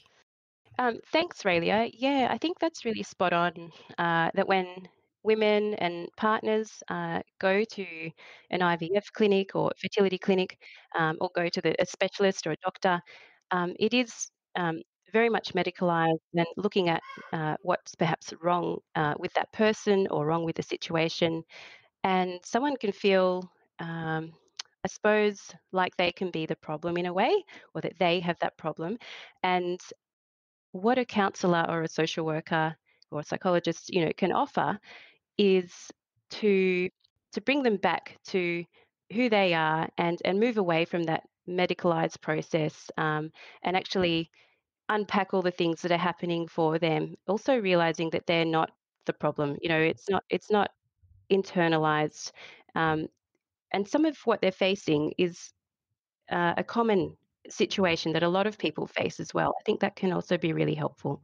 Um, 0.78 0.98
thanks, 1.12 1.42
Raelia. 1.42 1.90
Yeah, 1.92 2.28
I 2.30 2.38
think 2.38 2.58
that's 2.58 2.84
really 2.84 3.02
spot 3.02 3.32
on. 3.32 3.70
Uh, 3.98 4.30
that 4.34 4.48
when 4.48 4.66
women 5.22 5.74
and 5.74 6.08
partners 6.16 6.82
uh, 6.88 7.20
go 7.38 7.62
to 7.62 7.84
an 8.50 8.60
IVF 8.60 9.12
clinic 9.12 9.54
or 9.54 9.70
fertility 9.78 10.18
clinic 10.18 10.56
um, 10.98 11.18
or 11.20 11.30
go 11.34 11.48
to 11.48 11.60
the, 11.60 11.74
a 11.80 11.86
specialist 11.86 12.46
or 12.46 12.52
a 12.52 12.56
doctor, 12.64 13.00
um, 13.50 13.74
it 13.78 13.92
is 13.92 14.30
um, 14.56 14.80
very 15.12 15.28
much 15.28 15.52
medicalized 15.54 16.18
and 16.34 16.46
looking 16.56 16.88
at 16.88 17.02
uh, 17.32 17.56
what's 17.62 17.94
perhaps 17.94 18.32
wrong 18.42 18.78
uh, 18.96 19.14
with 19.18 19.32
that 19.34 19.52
person 19.52 20.06
or 20.10 20.26
wrong 20.26 20.44
with 20.44 20.56
the 20.56 20.62
situation. 20.62 21.42
And 22.04 22.40
someone 22.44 22.76
can 22.76 22.92
feel, 22.92 23.50
um, 23.80 24.32
I 24.84 24.88
suppose, 24.88 25.40
like 25.72 25.96
they 25.96 26.12
can 26.12 26.30
be 26.30 26.46
the 26.46 26.56
problem 26.56 26.98
in 26.98 27.06
a 27.06 27.12
way, 27.14 27.44
or 27.74 27.82
that 27.82 27.98
they 27.98 28.20
have 28.20 28.38
that 28.40 28.58
problem. 28.58 28.98
And 29.44 29.80
what 30.72 30.98
a 30.98 31.04
counselor 31.04 31.64
or 31.68 31.82
a 31.82 31.88
social 31.88 32.24
worker 32.24 32.76
or 33.10 33.20
a 33.20 33.24
psychologist, 33.24 33.90
you 33.90 34.04
know, 34.04 34.12
can 34.16 34.32
offer 34.32 34.78
is 35.38 35.72
to 36.30 36.88
to 37.32 37.40
bring 37.42 37.62
them 37.62 37.76
back 37.76 38.18
to 38.26 38.64
who 39.12 39.28
they 39.30 39.54
are 39.54 39.88
and 39.98 40.20
and 40.24 40.40
move 40.40 40.58
away 40.58 40.84
from 40.84 41.04
that 41.04 41.24
medicalized 41.48 42.20
process 42.20 42.90
um, 42.98 43.30
and 43.62 43.76
actually 43.76 44.30
unpack 44.88 45.34
all 45.34 45.42
the 45.42 45.50
things 45.52 45.82
that 45.82 45.92
are 45.92 45.98
happening 45.98 46.48
for 46.48 46.78
them 46.78 47.16
also 47.28 47.56
realizing 47.58 48.10
that 48.10 48.26
they're 48.26 48.44
not 48.44 48.70
the 49.06 49.12
problem 49.12 49.56
you 49.62 49.68
know 49.68 49.78
it's 49.80 50.08
not 50.10 50.24
it's 50.30 50.50
not 50.50 50.70
internalized 51.32 52.32
um, 52.74 53.08
and 53.72 53.86
some 53.86 54.04
of 54.04 54.16
what 54.24 54.40
they're 54.40 54.52
facing 54.52 55.12
is 55.18 55.52
uh, 56.30 56.54
a 56.56 56.64
common 56.64 57.16
situation 57.48 58.12
that 58.12 58.22
a 58.22 58.28
lot 58.28 58.46
of 58.46 58.58
people 58.58 58.86
face 58.86 59.18
as 59.18 59.32
well 59.34 59.54
i 59.58 59.62
think 59.64 59.80
that 59.80 59.96
can 59.96 60.12
also 60.12 60.36
be 60.36 60.52
really 60.52 60.74
helpful 60.74 61.22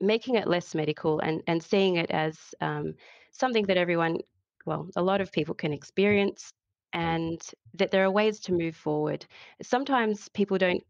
making 0.00 0.36
it 0.36 0.48
less 0.48 0.74
medical 0.74 1.20
and 1.20 1.42
and 1.46 1.62
seeing 1.62 1.96
it 1.96 2.10
as 2.10 2.38
um, 2.60 2.94
something 3.32 3.64
that 3.66 3.76
everyone 3.76 4.18
well 4.64 4.88
a 4.96 5.02
lot 5.02 5.20
of 5.20 5.32
people 5.32 5.54
can 5.54 5.72
experience 5.72 6.52
and 6.94 7.42
that 7.74 7.90
there 7.90 8.04
are 8.04 8.10
ways 8.10 8.40
to 8.40 8.52
move 8.52 8.74
forward 8.74 9.26
sometimes 9.62 10.28
people 10.30 10.56
don't 10.56 10.82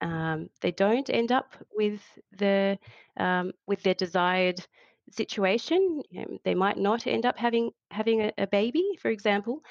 um, 0.00 0.50
they 0.60 0.70
don't 0.70 1.08
end 1.08 1.32
up 1.32 1.54
with 1.74 2.00
the 2.36 2.78
um, 3.16 3.52
with 3.66 3.82
their 3.82 3.94
desired 3.94 4.64
situation. 5.10 6.02
You 6.10 6.20
know, 6.20 6.38
they 6.44 6.54
might 6.54 6.76
not 6.76 7.06
end 7.06 7.26
up 7.26 7.38
having 7.38 7.70
having 7.90 8.22
a, 8.22 8.32
a, 8.38 8.46
baby, 8.46 8.84
for 9.00 9.10
example. 9.10 9.62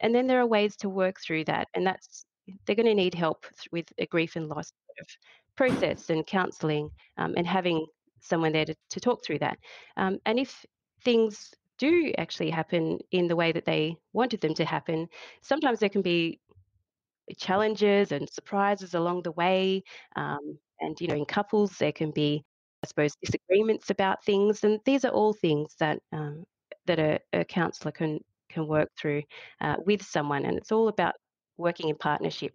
And 0.00 0.14
then 0.14 0.26
there 0.26 0.40
are 0.40 0.46
ways 0.46 0.76
to 0.76 0.88
work 0.88 1.20
through 1.20 1.44
that, 1.44 1.68
and 1.74 1.86
that's 1.86 2.24
they're 2.66 2.76
going 2.76 2.86
to 2.86 2.94
need 2.94 3.14
help 3.14 3.46
with 3.70 3.86
a 3.98 4.06
grief 4.06 4.36
and 4.36 4.48
loss 4.48 4.72
process 5.56 6.10
and 6.10 6.26
counselling, 6.26 6.90
um, 7.18 7.34
and 7.36 7.46
having 7.46 7.86
someone 8.20 8.52
there 8.52 8.64
to, 8.64 8.74
to 8.90 9.00
talk 9.00 9.24
through 9.24 9.38
that. 9.38 9.58
Um, 9.96 10.18
and 10.26 10.38
if 10.38 10.64
things 11.04 11.52
do 11.78 12.12
actually 12.18 12.50
happen 12.50 12.98
in 13.10 13.28
the 13.28 13.36
way 13.36 13.52
that 13.52 13.64
they 13.64 13.96
wanted 14.12 14.40
them 14.40 14.54
to 14.54 14.64
happen, 14.64 15.08
sometimes 15.40 15.78
there 15.78 15.88
can 15.88 16.02
be 16.02 16.40
challenges 17.38 18.12
and 18.12 18.28
surprises 18.30 18.94
along 18.94 19.22
the 19.22 19.32
way. 19.32 19.82
Um, 20.16 20.58
and, 20.80 21.00
you 21.00 21.08
know, 21.08 21.14
in 21.14 21.24
couples, 21.24 21.76
there 21.78 21.92
can 21.92 22.10
be, 22.10 22.44
I 22.84 22.86
suppose, 22.86 23.16
disagreements 23.22 23.90
about 23.90 24.24
things. 24.24 24.64
And 24.64 24.80
these 24.84 25.04
are 25.04 25.12
all 25.12 25.32
things 25.32 25.74
that, 25.78 26.00
um, 26.12 26.44
that 26.86 26.98
a, 26.98 27.20
a 27.32 27.44
counsellor 27.44 27.92
can, 27.92 28.20
can 28.52 28.66
work 28.66 28.88
through 28.98 29.22
uh, 29.60 29.76
with 29.86 30.02
someone. 30.02 30.44
And 30.46 30.56
it's 30.56 30.72
all 30.72 30.88
about 30.88 31.14
working 31.56 31.88
in 31.88 31.96
partnership. 31.96 32.54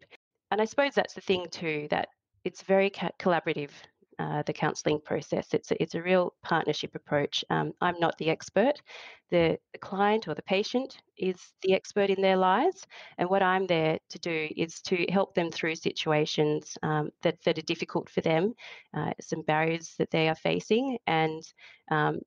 And 0.51 0.61
I 0.61 0.65
suppose 0.65 0.93
that's 0.93 1.13
the 1.13 1.21
thing, 1.21 1.47
too, 1.51 1.87
that 1.89 2.07
it's 2.43 2.61
very 2.61 2.89
ca- 2.89 3.17
collaborative 3.19 3.71
uh, 4.19 4.41
the 4.47 4.53
counselling 4.53 4.99
process. 4.99 5.53
It's 5.53 5.71
a, 5.71 5.81
it's 5.81 5.95
a 5.95 6.01
real 6.01 6.33
partnership 6.43 6.95
approach. 6.95 7.45
Um, 7.49 7.73
I'm 7.81 7.99
not 7.99 8.17
the 8.17 8.29
expert. 8.29 8.81
The, 9.29 9.57
the 9.73 9.79
client 9.79 10.27
or 10.27 10.33
the 10.33 10.41
patient 10.41 10.97
is 11.17 11.37
the 11.61 11.73
expert 11.73 12.09
in 12.09 12.21
their 12.21 12.37
lives. 12.37 12.87
And 13.17 13.29
what 13.29 13.43
I'm 13.43 13.67
there 13.67 13.99
to 14.09 14.19
do 14.19 14.47
is 14.57 14.81
to 14.83 15.05
help 15.11 15.35
them 15.35 15.51
through 15.51 15.75
situations 15.75 16.77
um, 16.81 17.11
that, 17.21 17.37
that 17.45 17.59
are 17.59 17.63
difficult 17.73 18.09
for 18.09 18.21
them, 18.21 18.53
uh, 18.95 19.11
some 19.21 19.43
barriers 19.43 19.93
that 19.99 20.09
they 20.09 20.29
are 20.29 20.35
facing, 20.35 20.97
and 21.05 21.43
um, 21.91 22.19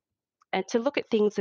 and 0.52 0.66
to 0.69 0.78
look 0.78 0.99
at 0.99 1.11
things 1.11 1.38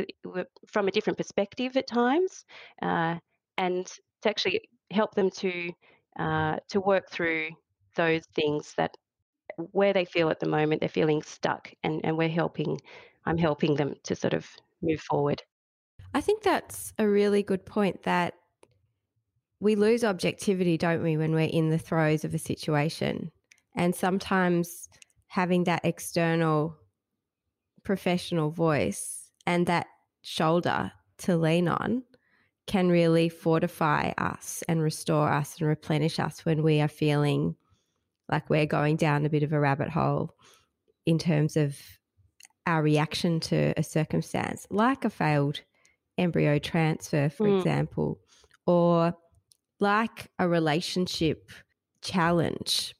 from 0.67 0.87
a 0.87 0.91
different 0.91 1.17
perspective 1.17 1.75
at 1.77 1.87
times, 1.87 2.45
uh, 2.81 3.15
and 3.57 3.85
to 4.21 4.29
actually 4.29 4.61
help 4.91 5.15
them 5.15 5.29
to 5.29 5.71
uh, 6.17 6.57
to 6.69 6.79
work 6.79 7.09
through 7.09 7.49
those 7.95 8.23
things 8.35 8.73
that 8.77 8.95
where 9.71 9.93
they 9.93 10.05
feel 10.05 10.29
at 10.29 10.39
the 10.39 10.47
moment 10.47 10.79
they're 10.79 10.89
feeling 10.89 11.21
stuck 11.21 11.73
and, 11.83 11.99
and 12.05 12.17
we're 12.17 12.29
helping 12.29 12.79
i'm 13.25 13.37
helping 13.37 13.75
them 13.75 13.93
to 14.03 14.15
sort 14.15 14.33
of 14.33 14.47
move 14.81 15.01
forward. 15.01 15.43
I 16.13 16.21
think 16.21 16.41
that's 16.43 16.93
a 16.97 17.07
really 17.07 17.43
good 17.43 17.65
point 17.65 18.03
that 18.03 18.33
we 19.59 19.75
lose 19.75 20.03
objectivity 20.03 20.77
don't 20.77 21.03
we 21.03 21.17
when 21.17 21.33
we're 21.33 21.41
in 21.41 21.69
the 21.69 21.77
throes 21.77 22.23
of 22.23 22.33
a 22.33 22.39
situation 22.39 23.31
and 23.75 23.93
sometimes 23.93 24.89
having 25.27 25.65
that 25.65 25.81
external 25.83 26.75
professional 27.83 28.49
voice 28.51 29.31
and 29.45 29.65
that 29.67 29.87
shoulder 30.21 30.91
to 31.19 31.37
lean 31.37 31.67
on 31.67 32.03
can 32.67 32.89
really 32.89 33.29
fortify 33.29 34.11
us 34.17 34.63
and 34.67 34.81
restore 34.81 35.31
us 35.31 35.57
and 35.59 35.67
replenish 35.67 36.19
us 36.19 36.45
when 36.45 36.61
we 36.61 36.79
are 36.81 36.87
feeling 36.87 37.55
like 38.29 38.49
we're 38.49 38.65
going 38.65 38.95
down 38.95 39.25
a 39.25 39.29
bit 39.29 39.43
of 39.43 39.51
a 39.53 39.59
rabbit 39.59 39.89
hole 39.89 40.35
in 41.05 41.17
terms 41.17 41.57
of 41.57 41.75
our 42.67 42.83
reaction 42.83 43.39
to 43.39 43.73
a 43.75 43.81
circumstance, 43.81 44.67
like 44.69 45.03
a 45.03 45.09
failed 45.09 45.61
embryo 46.19 46.59
transfer, 46.59 47.29
for 47.29 47.47
mm. 47.47 47.57
example, 47.57 48.19
or 48.67 49.15
like 49.79 50.27
a 50.37 50.47
relationship 50.47 51.49
challenge, 52.01 52.93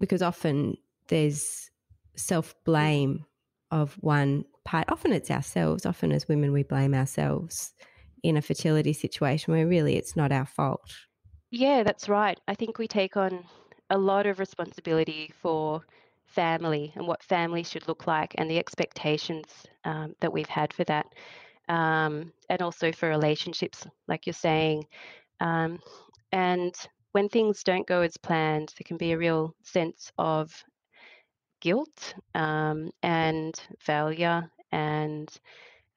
because 0.00 0.22
often 0.22 0.78
there's 1.08 1.70
self 2.16 2.54
blame 2.64 3.26
of 3.70 3.94
one 4.00 4.44
part. 4.64 4.90
Often 4.90 5.12
it's 5.12 5.30
ourselves. 5.30 5.86
Often 5.86 6.12
as 6.12 6.28
women, 6.28 6.52
we 6.52 6.62
blame 6.62 6.94
ourselves 6.94 7.74
in 8.22 8.36
a 8.36 8.42
fertility 8.42 8.92
situation 8.92 9.52
where 9.52 9.66
really 9.66 9.96
it's 9.96 10.16
not 10.16 10.32
our 10.32 10.46
fault. 10.46 10.90
Yeah, 11.50 11.82
that's 11.82 12.08
right. 12.08 12.40
I 12.48 12.54
think 12.54 12.78
we 12.78 12.88
take 12.88 13.16
on 13.16 13.44
a 13.90 13.98
lot 13.98 14.26
of 14.26 14.38
responsibility 14.38 15.32
for 15.40 15.82
family 16.24 16.92
and 16.96 17.06
what 17.06 17.22
family 17.22 17.62
should 17.62 17.86
look 17.86 18.06
like 18.06 18.34
and 18.36 18.50
the 18.50 18.58
expectations 18.58 19.44
um, 19.84 20.14
that 20.20 20.32
we've 20.32 20.48
had 20.48 20.72
for 20.72 20.84
that. 20.84 21.06
Um, 21.68 22.32
and 22.50 22.60
also 22.60 22.92
for 22.92 23.08
relationships, 23.08 23.86
like 24.08 24.26
you're 24.26 24.34
saying. 24.34 24.84
Um, 25.40 25.78
and 26.32 26.74
when 27.12 27.28
things 27.28 27.62
don't 27.62 27.86
go 27.86 28.00
as 28.00 28.16
planned, 28.16 28.74
there 28.76 28.84
can 28.84 28.96
be 28.96 29.12
a 29.12 29.18
real 29.18 29.54
sense 29.62 30.10
of 30.18 30.52
guilt 31.64 32.14
um, 32.36 32.90
and 33.02 33.54
failure 33.80 34.50
and 34.72 35.30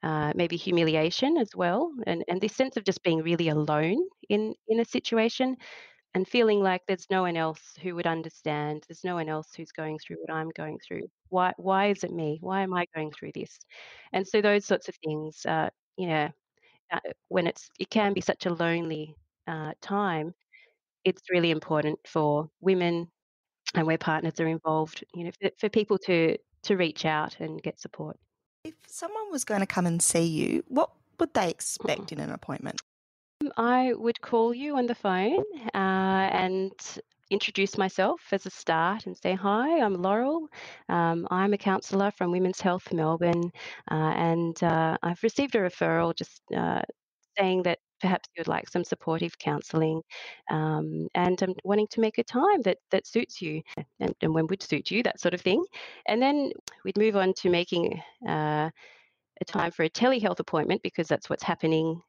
uh, 0.02 0.32
maybe 0.36 0.56
humiliation 0.56 1.36
as 1.38 1.50
well, 1.56 1.92
and, 2.06 2.24
and 2.28 2.40
this 2.40 2.54
sense 2.56 2.76
of 2.76 2.84
just 2.84 3.02
being 3.02 3.22
really 3.22 3.48
alone 3.48 4.00
in, 4.30 4.54
in 4.68 4.80
a 4.80 4.84
situation 4.84 5.56
and 6.14 6.28
feeling 6.28 6.60
like 6.62 6.82
there's 6.88 7.06
no 7.10 7.22
one 7.22 7.36
else 7.36 7.60
who 7.82 7.94
would 7.94 8.06
understand 8.06 8.84
there's 8.88 9.04
no 9.04 9.14
one 9.14 9.28
else 9.28 9.48
who's 9.56 9.72
going 9.72 9.98
through 9.98 10.16
what 10.20 10.34
i'm 10.34 10.50
going 10.56 10.78
through. 10.86 11.02
Why 11.30 11.52
why 11.58 11.88
is 11.88 12.04
it 12.04 12.12
me? 12.12 12.38
Why 12.42 12.62
am 12.62 12.74
i 12.74 12.86
going 12.94 13.12
through 13.12 13.32
this? 13.34 13.58
And 14.12 14.26
so 14.26 14.40
those 14.42 14.64
sorts 14.66 14.88
of 14.88 14.96
things 15.04 15.46
uh, 15.46 15.70
you 15.98 16.08
know 16.08 16.30
uh, 16.92 17.00
when 17.28 17.46
it's 17.46 17.70
it 17.80 17.90
can 17.90 18.12
be 18.14 18.20
such 18.22 18.46
a 18.46 18.54
lonely 18.54 19.14
uh, 19.48 19.72
time 19.82 20.34
it's 21.04 21.22
really 21.30 21.50
important 21.50 21.98
for 22.06 22.50
women 22.60 23.08
and 23.74 23.86
where 23.86 23.98
partners 23.98 24.40
are 24.40 24.46
involved 24.46 25.04
you 25.14 25.24
know 25.24 25.30
for, 25.40 25.50
for 25.58 25.68
people 25.68 25.98
to 25.98 26.36
to 26.62 26.76
reach 26.76 27.04
out 27.04 27.38
and 27.40 27.62
get 27.62 27.80
support. 27.80 28.16
If 28.64 28.74
someone 28.86 29.30
was 29.30 29.44
going 29.44 29.60
to 29.60 29.66
come 29.66 29.86
and 29.86 30.02
see 30.02 30.24
you 30.24 30.64
what 30.68 30.90
would 31.18 31.34
they 31.34 31.50
expect 31.50 32.12
in 32.12 32.20
an 32.20 32.30
appointment? 32.30 32.80
I 33.56 33.92
would 33.94 34.20
call 34.20 34.52
you 34.52 34.76
on 34.76 34.86
the 34.86 34.94
phone 34.94 35.44
uh, 35.74 36.28
and 36.32 36.72
introduce 37.30 37.76
myself 37.76 38.20
as 38.32 38.46
a 38.46 38.50
start 38.50 39.06
and 39.06 39.16
say, 39.16 39.34
Hi, 39.34 39.80
I'm 39.80 39.94
Laurel. 39.94 40.48
Um, 40.88 41.26
I'm 41.30 41.52
a 41.52 41.58
counsellor 41.58 42.10
from 42.10 42.32
Women's 42.32 42.60
Health 42.60 42.92
Melbourne, 42.92 43.52
uh, 43.90 43.94
and 44.16 44.60
uh, 44.62 44.96
I've 45.02 45.22
received 45.22 45.54
a 45.54 45.58
referral 45.58 46.14
just 46.14 46.40
uh, 46.56 46.82
saying 47.36 47.62
that 47.64 47.78
perhaps 48.00 48.28
you 48.34 48.40
would 48.40 48.48
like 48.48 48.68
some 48.68 48.84
supportive 48.84 49.38
counselling 49.38 50.02
um, 50.50 51.08
and 51.14 51.40
I'm 51.42 51.54
wanting 51.64 51.88
to 51.88 52.00
make 52.00 52.18
a 52.18 52.24
time 52.24 52.62
that, 52.62 52.78
that 52.90 53.06
suits 53.06 53.40
you 53.42 53.62
and, 54.00 54.14
and, 54.20 54.34
when 54.34 54.46
would 54.48 54.62
suit 54.62 54.90
you, 54.90 55.02
that 55.02 55.20
sort 55.20 55.34
of 55.34 55.40
thing. 55.40 55.64
And 56.06 56.20
then 56.22 56.52
we'd 56.84 56.98
move 56.98 57.16
on 57.16 57.34
to 57.34 57.50
making 57.50 58.00
uh, 58.26 58.70
a 59.40 59.44
time 59.46 59.70
for 59.70 59.84
a 59.84 59.90
telehealth 59.90 60.40
appointment 60.40 60.82
because 60.82 61.08
that's 61.08 61.30
what's 61.30 61.42
happening 61.42 62.00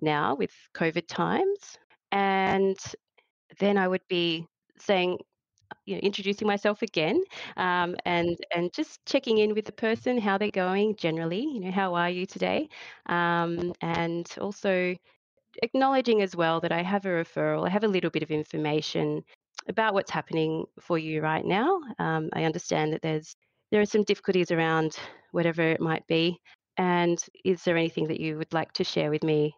now 0.00 0.34
with 0.34 0.52
COVID 0.74 1.06
times. 1.08 1.78
And 2.12 2.76
then 3.58 3.78
I 3.78 3.88
would 3.88 4.06
be 4.08 4.46
saying, 4.78 5.18
you 5.84 5.94
know, 5.96 6.00
introducing 6.00 6.46
myself 6.46 6.82
again 6.82 7.22
um, 7.56 7.96
and 8.04 8.36
and 8.54 8.72
just 8.72 9.04
checking 9.06 9.38
in 9.38 9.54
with 9.54 9.64
the 9.64 9.72
person, 9.72 10.18
how 10.18 10.38
they're 10.38 10.50
going 10.50 10.96
generally. 10.96 11.40
You 11.40 11.60
know, 11.60 11.70
how 11.72 11.94
are 11.94 12.10
you 12.10 12.26
today? 12.26 12.68
Um, 13.06 13.72
and 13.80 14.32
also 14.40 14.96
acknowledging 15.62 16.22
as 16.22 16.36
well 16.36 16.60
that 16.60 16.72
I 16.72 16.82
have 16.82 17.04
a 17.04 17.08
referral, 17.08 17.66
I 17.66 17.70
have 17.70 17.84
a 17.84 17.88
little 17.88 18.10
bit 18.10 18.22
of 18.22 18.30
information 18.30 19.22
about 19.68 19.94
what's 19.94 20.10
happening 20.10 20.64
for 20.80 20.98
you 20.98 21.20
right 21.20 21.44
now. 21.44 21.80
Um, 21.98 22.30
I 22.32 22.44
understand 22.44 22.92
that 22.92 23.02
there's 23.02 23.34
there 23.72 23.80
are 23.80 23.86
some 23.86 24.04
difficulties 24.04 24.52
around 24.52 24.96
whatever 25.32 25.62
it 25.62 25.80
might 25.80 26.06
be, 26.06 26.38
and 26.76 27.18
is 27.44 27.62
there 27.64 27.76
anything 27.76 28.08
that 28.08 28.20
you 28.20 28.38
would 28.38 28.52
like 28.52 28.72
to 28.74 28.84
share 28.84 29.10
with 29.10 29.24
me 29.24 29.56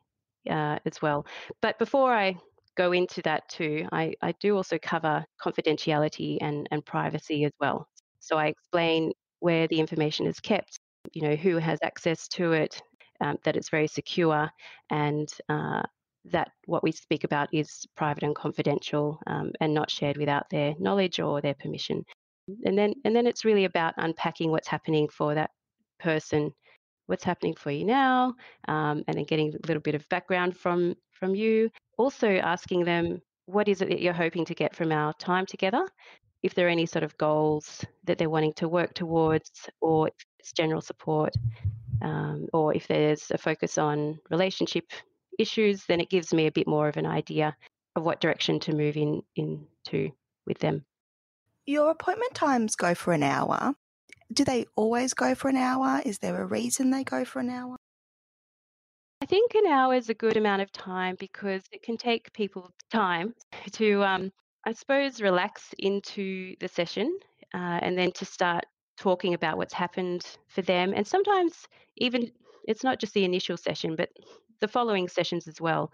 uh, 0.48 0.78
as 0.86 1.02
well? 1.02 1.26
But 1.60 1.78
before 1.78 2.12
I 2.14 2.36
go 2.76 2.92
into 2.92 3.20
that 3.22 3.48
too, 3.48 3.86
I, 3.92 4.14
I 4.22 4.32
do 4.40 4.56
also 4.56 4.78
cover 4.78 5.24
confidentiality 5.44 6.38
and, 6.40 6.68
and 6.70 6.84
privacy 6.86 7.44
as 7.44 7.52
well. 7.60 7.88
So 8.20 8.38
I 8.38 8.46
explain 8.46 9.12
where 9.40 9.66
the 9.66 9.80
information 9.80 10.26
is 10.26 10.40
kept, 10.40 10.78
you 11.12 11.22
know, 11.22 11.34
who 11.34 11.56
has 11.58 11.78
access 11.82 12.28
to 12.28 12.52
it, 12.52 12.80
um, 13.20 13.36
that 13.44 13.56
it's 13.56 13.70
very 13.70 13.86
secure, 13.86 14.50
and 14.90 15.32
uh, 15.48 15.82
that 16.26 16.50
what 16.66 16.82
we 16.82 16.92
speak 16.92 17.24
about 17.24 17.48
is 17.52 17.86
private 17.96 18.22
and 18.22 18.34
confidential 18.34 19.20
um, 19.26 19.52
and 19.60 19.72
not 19.72 19.90
shared 19.90 20.16
without 20.16 20.48
their 20.50 20.74
knowledge 20.78 21.20
or 21.20 21.40
their 21.40 21.54
permission. 21.54 22.04
And 22.64 22.78
then 22.78 22.94
and 23.04 23.14
then 23.14 23.26
it's 23.26 23.44
really 23.44 23.64
about 23.64 23.94
unpacking 23.98 24.50
what's 24.50 24.68
happening 24.68 25.08
for 25.08 25.34
that 25.34 25.50
person, 26.00 26.52
what's 27.06 27.24
happening 27.24 27.54
for 27.54 27.70
you 27.70 27.84
now, 27.84 28.34
um, 28.68 29.04
and 29.06 29.16
then 29.16 29.24
getting 29.24 29.54
a 29.54 29.66
little 29.66 29.82
bit 29.82 29.94
of 29.94 30.08
background 30.08 30.56
from 30.56 30.94
from 31.10 31.34
you. 31.34 31.70
Also 31.98 32.28
asking 32.28 32.84
them 32.84 33.20
what 33.46 33.68
is 33.68 33.80
it 33.82 33.88
that 33.88 34.00
you're 34.00 34.12
hoping 34.12 34.44
to 34.44 34.54
get 34.54 34.74
from 34.76 34.92
our 34.92 35.12
time 35.14 35.46
together. 35.46 35.86
If 36.42 36.54
there 36.54 36.66
are 36.66 36.70
any 36.70 36.86
sort 36.86 37.02
of 37.02 37.16
goals 37.18 37.84
that 38.04 38.16
they're 38.16 38.30
wanting 38.30 38.52
to 38.54 38.68
work 38.68 38.94
towards, 38.94 39.50
or 39.80 40.10
it's 40.38 40.52
general 40.52 40.80
support, 40.80 41.34
um, 42.02 42.46
or 42.52 42.74
if 42.74 42.86
there's 42.86 43.30
a 43.30 43.38
focus 43.38 43.78
on 43.78 44.18
relationship 44.30 44.84
issues, 45.38 45.84
then 45.86 46.00
it 46.00 46.10
gives 46.10 46.32
me 46.32 46.46
a 46.46 46.52
bit 46.52 46.66
more 46.66 46.88
of 46.88 46.96
an 46.96 47.06
idea 47.06 47.56
of 47.96 48.04
what 48.04 48.20
direction 48.20 48.60
to 48.60 48.74
move 48.74 48.96
in 48.96 49.22
into 49.36 50.10
with 50.46 50.58
them. 50.58 50.84
Your 51.66 51.90
appointment 51.90 52.34
times 52.34 52.76
go 52.76 52.94
for 52.94 53.12
an 53.12 53.22
hour. 53.22 53.74
Do 54.32 54.44
they 54.44 54.66
always 54.76 55.14
go 55.14 55.34
for 55.34 55.48
an 55.48 55.56
hour? 55.56 56.00
Is 56.04 56.18
there 56.18 56.40
a 56.40 56.46
reason 56.46 56.90
they 56.90 57.04
go 57.04 57.24
for 57.24 57.40
an 57.40 57.50
hour? 57.50 57.76
I 59.20 59.26
think 59.26 59.54
an 59.54 59.66
hour 59.66 59.94
is 59.94 60.08
a 60.08 60.14
good 60.14 60.36
amount 60.36 60.62
of 60.62 60.72
time 60.72 61.16
because 61.18 61.62
it 61.72 61.82
can 61.82 61.96
take 61.96 62.32
people 62.32 62.70
time 62.90 63.34
to, 63.72 64.02
um, 64.04 64.32
I 64.64 64.72
suppose, 64.72 65.20
relax 65.20 65.74
into 65.78 66.54
the 66.60 66.68
session 66.68 67.18
uh, 67.52 67.80
and 67.82 67.98
then 67.98 68.12
to 68.12 68.24
start 68.24 68.64
talking 68.98 69.34
about 69.34 69.56
what's 69.56 69.74
happened 69.74 70.24
for 70.48 70.62
them. 70.62 70.92
And 70.94 71.06
sometimes 71.06 71.66
even 71.96 72.30
it's 72.66 72.84
not 72.84 72.98
just 72.98 73.14
the 73.14 73.24
initial 73.24 73.56
session, 73.56 73.96
but 73.96 74.10
the 74.60 74.68
following 74.68 75.08
sessions 75.08 75.48
as 75.48 75.60
well. 75.60 75.92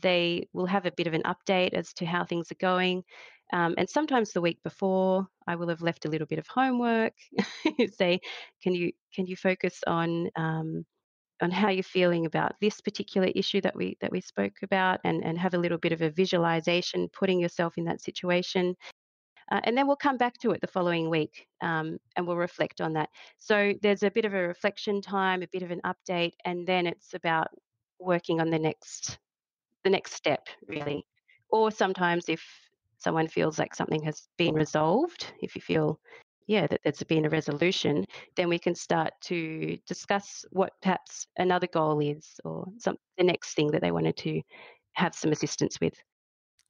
They 0.00 0.48
will 0.52 0.66
have 0.66 0.86
a 0.86 0.92
bit 0.92 1.06
of 1.06 1.14
an 1.14 1.22
update 1.22 1.74
as 1.74 1.92
to 1.94 2.06
how 2.06 2.24
things 2.24 2.50
are 2.52 2.56
going. 2.60 3.04
Um, 3.52 3.74
and 3.78 3.88
sometimes 3.88 4.32
the 4.32 4.40
week 4.40 4.58
before, 4.62 5.26
I 5.46 5.56
will 5.56 5.68
have 5.68 5.82
left 5.82 6.04
a 6.04 6.08
little 6.08 6.26
bit 6.26 6.38
of 6.38 6.46
homework. 6.46 7.12
Say, 7.98 8.20
can 8.62 8.74
you 8.74 8.92
can 9.14 9.26
you 9.26 9.36
focus 9.36 9.80
on 9.86 10.28
um, 10.36 10.84
on 11.42 11.50
how 11.50 11.68
you're 11.68 11.82
feeling 11.82 12.26
about 12.26 12.52
this 12.60 12.80
particular 12.80 13.28
issue 13.34 13.60
that 13.60 13.76
we 13.76 13.96
that 14.00 14.10
we 14.12 14.20
spoke 14.20 14.54
about, 14.62 15.00
and 15.04 15.24
and 15.24 15.38
have 15.38 15.54
a 15.54 15.58
little 15.58 15.78
bit 15.78 15.92
of 15.92 16.02
a 16.02 16.10
visualization, 16.10 17.08
putting 17.12 17.38
yourself 17.40 17.74
in 17.76 17.84
that 17.84 18.00
situation. 18.00 18.74
Uh, 19.50 19.60
and 19.64 19.76
then 19.76 19.86
we'll 19.86 19.96
come 19.96 20.16
back 20.16 20.38
to 20.38 20.52
it 20.52 20.60
the 20.60 20.66
following 20.66 21.10
week 21.10 21.46
um, 21.60 21.98
and 22.16 22.26
we'll 22.26 22.36
reflect 22.36 22.80
on 22.80 22.92
that. 22.94 23.08
So 23.38 23.74
there's 23.82 24.02
a 24.02 24.10
bit 24.10 24.24
of 24.24 24.34
a 24.34 24.48
reflection 24.48 25.00
time, 25.00 25.42
a 25.42 25.48
bit 25.48 25.62
of 25.62 25.70
an 25.70 25.80
update, 25.84 26.32
and 26.44 26.66
then 26.66 26.86
it's 26.86 27.14
about 27.14 27.48
working 27.98 28.40
on 28.40 28.50
the 28.50 28.58
next 28.58 29.18
the 29.84 29.90
next 29.90 30.14
step 30.14 30.46
really 30.66 31.06
or 31.50 31.70
sometimes 31.70 32.28
if 32.28 32.42
someone 32.98 33.28
feels 33.28 33.58
like 33.58 33.74
something 33.74 34.02
has 34.02 34.28
been 34.38 34.54
resolved 34.54 35.32
if 35.40 35.54
you 35.54 35.60
feel 35.60 36.00
yeah 36.46 36.66
that 36.66 36.80
there's 36.82 37.02
been 37.04 37.26
a 37.26 37.30
resolution 37.30 38.04
then 38.36 38.48
we 38.48 38.58
can 38.58 38.74
start 38.74 39.12
to 39.20 39.76
discuss 39.86 40.44
what 40.50 40.72
perhaps 40.82 41.26
another 41.38 41.66
goal 41.66 42.00
is 42.00 42.40
or 42.44 42.66
some 42.78 42.96
the 43.18 43.24
next 43.24 43.54
thing 43.54 43.70
that 43.70 43.82
they 43.82 43.92
wanted 43.92 44.16
to 44.16 44.40
have 44.94 45.14
some 45.14 45.32
assistance 45.32 45.78
with 45.80 45.94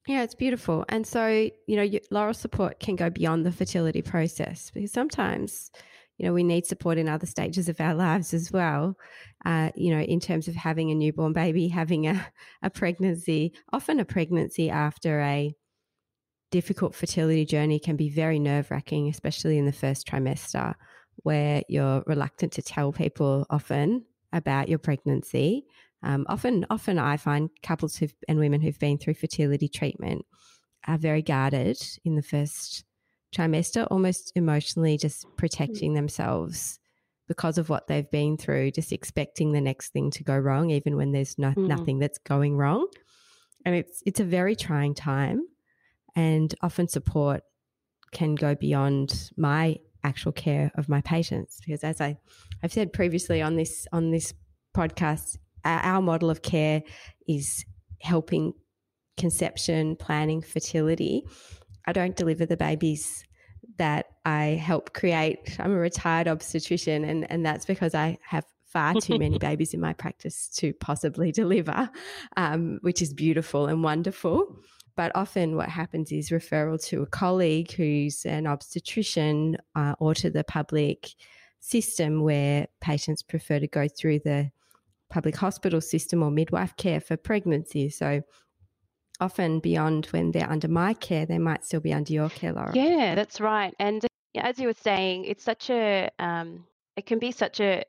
yeah, 0.07 0.23
it's 0.23 0.35
beautiful. 0.35 0.85
And 0.89 1.07
so, 1.07 1.27
you 1.67 1.77
know, 1.77 1.99
Laurel 2.11 2.35
support 2.35 2.81
can 2.81 2.97
go 2.97 3.11
beyond 3.11 3.47
the 3.47 3.53
fertility 3.53 4.03
process 4.03 4.71
because 4.71 4.93
sometimes 4.93 5.71
you 6.19 6.27
know, 6.27 6.33
we 6.33 6.45
need 6.45 6.67
support 6.67 6.99
in 6.99 7.09
other 7.09 7.27
stages 7.27 7.69
of 7.69 7.81
our 7.81 7.95
lives 7.95 8.33
as 8.33 8.53
well. 8.53 8.97
Uh, 9.45 9.71
you 9.75 9.95
know, 9.95 10.01
in 10.01 10.21
terms 10.21 10.47
of 10.47 10.55
having 10.55 10.91
a 10.91 10.95
newborn 10.95 11.33
baby, 11.33 11.69
having 11.69 12.07
a, 12.07 12.27
a 12.63 12.71
pregnancy, 12.71 13.53
often 13.73 13.99
a 13.99 14.05
pregnancy 14.05 14.71
after 14.71 15.21
a 15.21 15.55
difficult 16.51 16.95
fertility 16.95 17.45
journey 17.45 17.81
can 17.81 17.97
be 17.97 18.09
very 18.09 18.39
nerve 18.39 18.71
wracking, 18.71 19.09
especially 19.09 19.59
in 19.59 19.67
the 19.67 19.73
first 19.73 20.07
trimester, 20.07 20.75
where 21.17 21.63
you're 21.69 22.05
reluctant 22.07 22.53
to 22.53 22.63
tell 22.63 22.93
people 22.93 23.45
often 23.51 24.05
about 24.33 24.69
your 24.69 24.79
pregnancy. 24.79 25.67
Um, 26.05 26.27
often, 26.29 26.67
often 26.69 26.99
I 26.99 27.17
find 27.17 27.49
couples 27.63 27.97
who've, 27.97 28.15
and 28.29 28.39
women 28.39 28.61
who've 28.61 28.79
been 28.79 28.99
through 28.99 29.15
fertility 29.15 29.69
treatment 29.69 30.25
are 30.87 30.99
very 30.99 31.23
guarded 31.23 31.81
in 32.05 32.15
the 32.15 32.23
first 32.23 32.85
trimester, 33.35 33.89
almost 33.91 34.31
emotionally 34.37 34.99
just 34.99 35.27
mm. 35.27 35.37
protecting 35.37 35.95
themselves 35.95 36.79
because 37.27 37.57
of 37.57 37.71
what 37.71 37.87
they've 37.87 38.11
been 38.11 38.37
through, 38.37 38.71
just 38.71 38.93
expecting 38.93 39.53
the 39.53 39.61
next 39.61 39.95
thing 39.95 40.11
to 40.11 40.23
go 40.23 40.37
wrong, 40.37 40.71
even 40.71 40.97
when 40.97 41.13
there's 41.13 41.39
no, 41.39 41.53
mm. 41.53 41.67
nothing 41.67 41.99
that's 41.99 42.19
going 42.19 42.57
wrong. 42.57 42.87
And 43.65 43.75
it's 43.75 44.03
it's 44.05 44.21
a 44.21 44.25
very 44.25 44.55
trying 44.55 44.95
time, 44.95 45.41
and 46.15 46.55
often 46.61 46.87
support 46.87 47.43
can 48.13 48.35
go 48.35 48.55
beyond 48.55 49.31
my 49.39 49.77
actual 50.05 50.33
care 50.33 50.71
of 50.75 50.91
my 50.91 51.01
patients 51.01 51.61
because, 51.65 51.83
as 51.83 51.99
I 52.03 52.19
I've 52.63 52.75
said 52.75 52.93
previously 52.93 53.41
on 53.41 53.57
this 53.57 53.87
on 53.91 54.11
this 54.11 54.35
podcast, 54.77 55.39
our, 55.65 56.03
model 56.03 56.31
of 56.31 56.43
care 56.43 56.83
is 57.27 57.65
helping 58.01 58.53
conception, 59.17 59.97
planning, 59.97 60.43
fertility, 60.43 61.25
I 61.87 61.93
don't 61.93 62.17
deliver 62.17 62.47
the 62.47 62.57
babies 62.57 63.25
that 63.79 64.07
I 64.25 64.61
help 64.63 64.95
create. 64.95 65.57
I'm 65.59 65.73
a 65.73 65.77
retired 65.77 66.29
obstetrician, 66.29 67.05
and, 67.05 67.31
and 67.31 67.45
that's 67.45 67.65
because 67.65 67.95
I 67.95 68.19
have 68.27 68.45
far 68.67 68.95
too 68.95 69.19
many 69.19 69.39
babies 69.39 69.75
in 69.75 69.81
my 69.81 69.93
practice 69.93 70.49
to 70.57 70.73
possibly 70.75 71.33
deliver, 71.33 71.91
um, 72.37 72.79
which 72.83 73.03
is 73.03 73.13
beautiful 73.13 73.67
and 73.67 73.83
wonderful. 73.83 74.59
But 74.97 75.13
often, 75.15 75.57
what 75.57 75.69
happens 75.69 76.13
is 76.13 76.31
referral 76.31 76.83
to 76.87 77.03
a 77.03 77.07
colleague 77.07 77.73
who's 77.73 78.25
an 78.25 78.47
obstetrician 78.47 79.57
uh, 79.75 79.95
or 79.99 80.15
to 80.15 80.31
the 80.31 80.45
public 80.45 81.11
system 81.61 82.23
where 82.23 82.69
patients 82.81 83.23
prefer 83.23 83.59
to 83.59 83.67
go 83.67 83.89
through 83.89 84.21
the 84.21 84.51
public 85.11 85.37
hospital 85.37 85.81
system 85.81 86.23
or 86.23 86.31
midwife 86.31 86.77
care 86.77 87.01
for 87.01 87.17
pregnancy. 87.17 87.89
So 87.89 88.23
often 89.21 89.61
beyond 89.61 90.07
when 90.07 90.33
they're 90.33 90.51
under 90.51 90.69
my 90.69 90.95
care, 90.95 91.27
they 91.27 91.39
might 91.39 91.65
still 91.65 91.81
be 91.81 91.93
under 91.93 92.13
your 92.13 92.29
care, 92.31 92.53
Laura. 92.53 92.73
Yeah, 92.75 93.15
that's 93.15 93.41
right. 93.41 93.75
And 93.79 94.05
as 94.37 94.59
you 94.59 94.67
were 94.69 94.75
saying, 94.75 95.25
it's 95.25 95.45
such 95.45 95.71
a, 95.71 96.11
um, 96.19 96.65
it 96.97 97.07
can 97.07 97.19
be 97.19 97.31
such 97.31 97.61
a, 97.61 97.85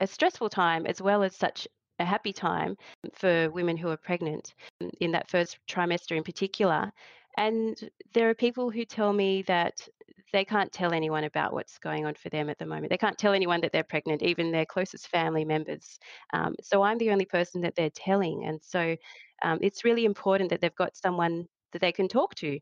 a 0.00 0.06
stressful 0.06 0.50
time 0.50 0.86
as 0.86 1.00
well 1.00 1.22
as 1.22 1.34
such 1.34 1.66
a 1.98 2.04
happy 2.04 2.32
time 2.32 2.76
for 3.14 3.50
women 3.50 3.76
who 3.76 3.88
are 3.88 3.96
pregnant 3.96 4.54
in 5.00 5.12
that 5.12 5.30
first 5.30 5.58
trimester 5.68 6.16
in 6.16 6.22
particular. 6.22 6.92
And 7.36 7.78
there 8.14 8.30
are 8.30 8.34
people 8.34 8.70
who 8.70 8.84
tell 8.84 9.12
me 9.12 9.42
that 9.42 9.86
they 10.32 10.44
can't 10.44 10.72
tell 10.72 10.92
anyone 10.92 11.24
about 11.24 11.52
what's 11.52 11.78
going 11.78 12.06
on 12.06 12.14
for 12.14 12.28
them 12.30 12.48
at 12.48 12.58
the 12.58 12.66
moment. 12.66 12.90
They 12.90 12.98
can't 12.98 13.18
tell 13.18 13.32
anyone 13.32 13.60
that 13.60 13.72
they're 13.72 13.84
pregnant, 13.84 14.22
even 14.22 14.50
their 14.50 14.66
closest 14.66 15.08
family 15.08 15.44
members. 15.44 15.98
Um, 16.32 16.54
so 16.62 16.82
I'm 16.82 16.98
the 16.98 17.10
only 17.10 17.26
person 17.26 17.60
that 17.62 17.74
they're 17.76 17.90
telling. 17.90 18.44
And 18.44 18.60
so 18.62 18.96
um, 19.42 19.58
it's 19.62 19.84
really 19.84 20.04
important 20.04 20.50
that 20.50 20.60
they've 20.60 20.74
got 20.74 20.96
someone 20.96 21.46
that 21.72 21.80
they 21.80 21.92
can 21.92 22.08
talk 22.08 22.34
to, 22.36 22.58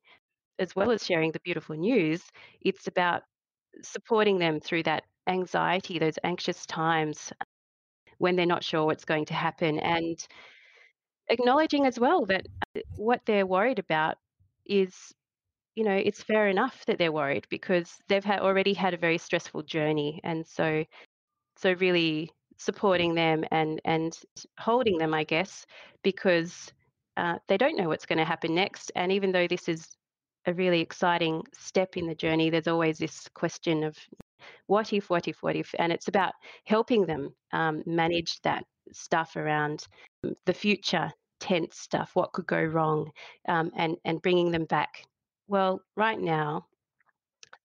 as 0.58 0.76
well 0.76 0.90
as 0.90 1.04
sharing 1.04 1.32
the 1.32 1.40
beautiful 1.40 1.76
news. 1.76 2.22
It's 2.60 2.86
about 2.86 3.22
supporting 3.82 4.38
them 4.38 4.60
through 4.60 4.84
that 4.84 5.04
anxiety, 5.28 5.98
those 5.98 6.18
anxious 6.22 6.66
times 6.66 7.32
when 8.18 8.36
they're 8.36 8.46
not 8.46 8.64
sure 8.64 8.84
what's 8.84 9.04
going 9.04 9.24
to 9.26 9.34
happen, 9.34 9.78
and 9.78 10.18
acknowledging 11.28 11.86
as 11.86 11.98
well 11.98 12.26
that 12.26 12.46
uh, 12.76 12.80
what 12.96 13.20
they're 13.26 13.46
worried 13.46 13.78
about 13.78 14.16
is 14.66 15.12
you 15.74 15.84
know 15.84 15.94
it's 15.94 16.22
fair 16.22 16.48
enough 16.48 16.84
that 16.86 16.98
they're 16.98 17.12
worried 17.12 17.46
because 17.50 17.92
they've 18.08 18.24
had 18.24 18.40
already 18.40 18.72
had 18.72 18.94
a 18.94 18.98
very 18.98 19.18
stressful 19.18 19.62
journey 19.62 20.20
and 20.24 20.46
so 20.46 20.84
so 21.56 21.72
really 21.74 22.30
supporting 22.56 23.14
them 23.14 23.44
and 23.50 23.80
and 23.84 24.18
holding 24.58 24.98
them, 24.98 25.14
I 25.14 25.24
guess, 25.24 25.66
because 26.02 26.72
uh, 27.16 27.38
they 27.48 27.56
don't 27.56 27.76
know 27.76 27.88
what's 27.88 28.06
going 28.06 28.18
to 28.18 28.24
happen 28.24 28.54
next. 28.54 28.90
And 28.96 29.12
even 29.12 29.32
though 29.32 29.46
this 29.46 29.68
is 29.68 29.86
a 30.46 30.54
really 30.54 30.80
exciting 30.80 31.42
step 31.54 31.96
in 31.96 32.06
the 32.06 32.14
journey. 32.14 32.50
There's 32.50 32.68
always 32.68 32.98
this 32.98 33.26
question 33.34 33.82
of 33.82 33.96
what 34.66 34.92
if, 34.92 35.08
what 35.08 35.26
if, 35.26 35.42
what 35.42 35.56
if, 35.56 35.74
and 35.78 35.90
it's 35.90 36.08
about 36.08 36.34
helping 36.66 37.06
them 37.06 37.34
um, 37.52 37.82
manage 37.86 38.40
that 38.42 38.62
stuff 38.92 39.36
around 39.36 39.86
the 40.44 40.52
future 40.52 41.10
tense 41.44 41.78
stuff, 41.78 42.10
what 42.14 42.32
could 42.32 42.46
go 42.46 42.62
wrong, 42.62 43.10
um, 43.48 43.70
and 43.76 43.96
and 44.04 44.22
bringing 44.22 44.50
them 44.50 44.64
back. 44.64 45.04
Well, 45.46 45.82
right 45.94 46.18
now, 46.18 46.66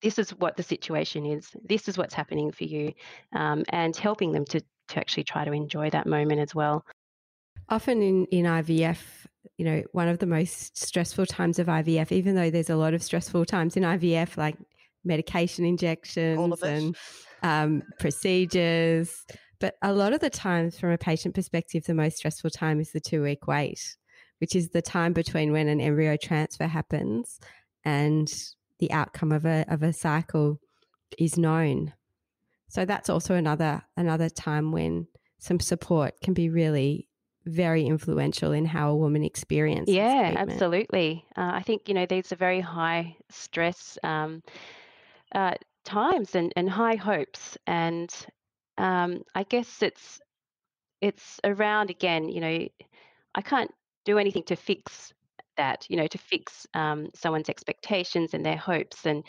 this 0.02 0.18
is 0.18 0.30
what 0.30 0.56
the 0.56 0.62
situation 0.62 1.24
is. 1.24 1.48
This 1.64 1.88
is 1.88 1.96
what's 1.96 2.14
happening 2.14 2.52
for 2.52 2.64
you, 2.64 2.92
um, 3.34 3.64
and 3.70 3.96
helping 3.96 4.32
them 4.32 4.44
to 4.46 4.60
to 4.60 4.98
actually 4.98 5.24
try 5.24 5.44
to 5.44 5.52
enjoy 5.52 5.88
that 5.90 6.06
moment 6.06 6.40
as 6.40 6.54
well. 6.54 6.84
Often 7.70 8.02
in 8.02 8.26
in 8.26 8.44
IVF, 8.44 8.98
you 9.56 9.64
know, 9.64 9.82
one 9.92 10.08
of 10.08 10.18
the 10.18 10.26
most 10.26 10.76
stressful 10.76 11.24
times 11.24 11.58
of 11.58 11.66
IVF, 11.66 12.12
even 12.12 12.34
though 12.34 12.50
there's 12.50 12.70
a 12.70 12.76
lot 12.76 12.92
of 12.92 13.02
stressful 13.02 13.46
times 13.46 13.76
in 13.78 13.82
IVF, 13.82 14.36
like 14.36 14.56
medication 15.04 15.64
injections 15.64 16.62
and 16.62 16.96
um, 17.42 17.82
procedures. 17.98 19.24
But 19.60 19.76
a 19.82 19.92
lot 19.92 20.12
of 20.12 20.20
the 20.20 20.30
times, 20.30 20.78
from 20.78 20.90
a 20.90 20.98
patient 20.98 21.34
perspective, 21.34 21.84
the 21.84 21.94
most 21.94 22.16
stressful 22.16 22.50
time 22.50 22.80
is 22.80 22.92
the 22.92 23.00
two 23.00 23.22
week 23.22 23.46
wait, 23.46 23.96
which 24.38 24.56
is 24.56 24.70
the 24.70 24.82
time 24.82 25.12
between 25.12 25.52
when 25.52 25.68
an 25.68 25.80
embryo 25.80 26.16
transfer 26.16 26.66
happens 26.66 27.38
and 27.84 28.32
the 28.78 28.90
outcome 28.90 29.32
of 29.32 29.44
a 29.44 29.64
of 29.68 29.82
a 29.82 29.92
cycle 29.92 30.58
is 31.18 31.36
known. 31.36 31.92
So 32.68 32.84
that's 32.84 33.10
also 33.10 33.34
another 33.34 33.82
another 33.96 34.30
time 34.30 34.72
when 34.72 35.06
some 35.38 35.60
support 35.60 36.20
can 36.22 36.34
be 36.34 36.48
really 36.48 37.08
very 37.46 37.84
influential 37.84 38.52
in 38.52 38.64
how 38.64 38.90
a 38.90 38.96
woman 38.96 39.24
experiences. 39.24 39.94
Yeah, 39.94 40.34
absolutely. 40.36 41.24
Uh, 41.36 41.50
I 41.54 41.62
think 41.62 41.88
you 41.88 41.94
know 41.94 42.06
these 42.06 42.32
are 42.32 42.36
very 42.36 42.60
high 42.60 43.16
stress 43.28 43.98
um, 44.04 44.42
uh, 45.34 45.54
times 45.84 46.34
and, 46.34 46.52
and 46.56 46.70
high 46.70 46.96
hopes, 46.96 47.58
and 47.66 48.14
um, 48.80 49.22
I 49.34 49.44
guess 49.44 49.82
it's 49.82 50.20
it's 51.00 51.40
around 51.44 51.90
again. 51.90 52.28
You 52.28 52.40
know, 52.40 52.68
I 53.34 53.42
can't 53.42 53.70
do 54.04 54.18
anything 54.18 54.44
to 54.44 54.56
fix 54.56 55.12
that. 55.56 55.86
You 55.88 55.96
know, 55.96 56.06
to 56.06 56.18
fix 56.18 56.66
um, 56.74 57.10
someone's 57.14 57.48
expectations 57.48 58.34
and 58.34 58.44
their 58.44 58.56
hopes, 58.56 59.06
and 59.06 59.24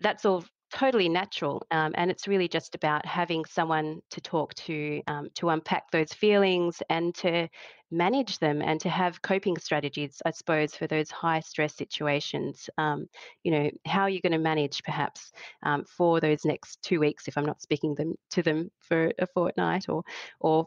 that's 0.00 0.24
all 0.24 0.44
totally 0.72 1.08
natural. 1.08 1.62
Um, 1.70 1.92
and 1.96 2.10
it's 2.10 2.26
really 2.26 2.48
just 2.48 2.74
about 2.74 3.06
having 3.06 3.44
someone 3.44 4.00
to 4.10 4.20
talk 4.20 4.54
to, 4.54 5.00
um, 5.06 5.28
to 5.36 5.50
unpack 5.50 5.90
those 5.90 6.12
feelings 6.12 6.82
and 6.90 7.14
to 7.16 7.48
manage 7.90 8.38
them 8.38 8.62
and 8.62 8.80
to 8.80 8.88
have 8.88 9.22
coping 9.22 9.56
strategies, 9.58 10.20
I 10.24 10.30
suppose, 10.32 10.74
for 10.74 10.86
those 10.86 11.10
high 11.10 11.40
stress 11.40 11.74
situations. 11.74 12.68
Um, 12.78 13.08
you 13.44 13.52
know, 13.52 13.70
how 13.86 14.02
are 14.02 14.10
you 14.10 14.20
going 14.20 14.32
to 14.32 14.38
manage 14.38 14.82
perhaps 14.82 15.32
um, 15.62 15.84
for 15.84 16.20
those 16.20 16.44
next 16.44 16.82
two 16.82 17.00
weeks 17.00 17.28
if 17.28 17.38
I'm 17.38 17.46
not 17.46 17.62
speaking 17.62 17.94
them 17.94 18.14
to 18.30 18.42
them 18.42 18.70
for 18.80 19.12
a 19.18 19.26
fortnight 19.26 19.88
or, 19.88 20.02
or 20.40 20.66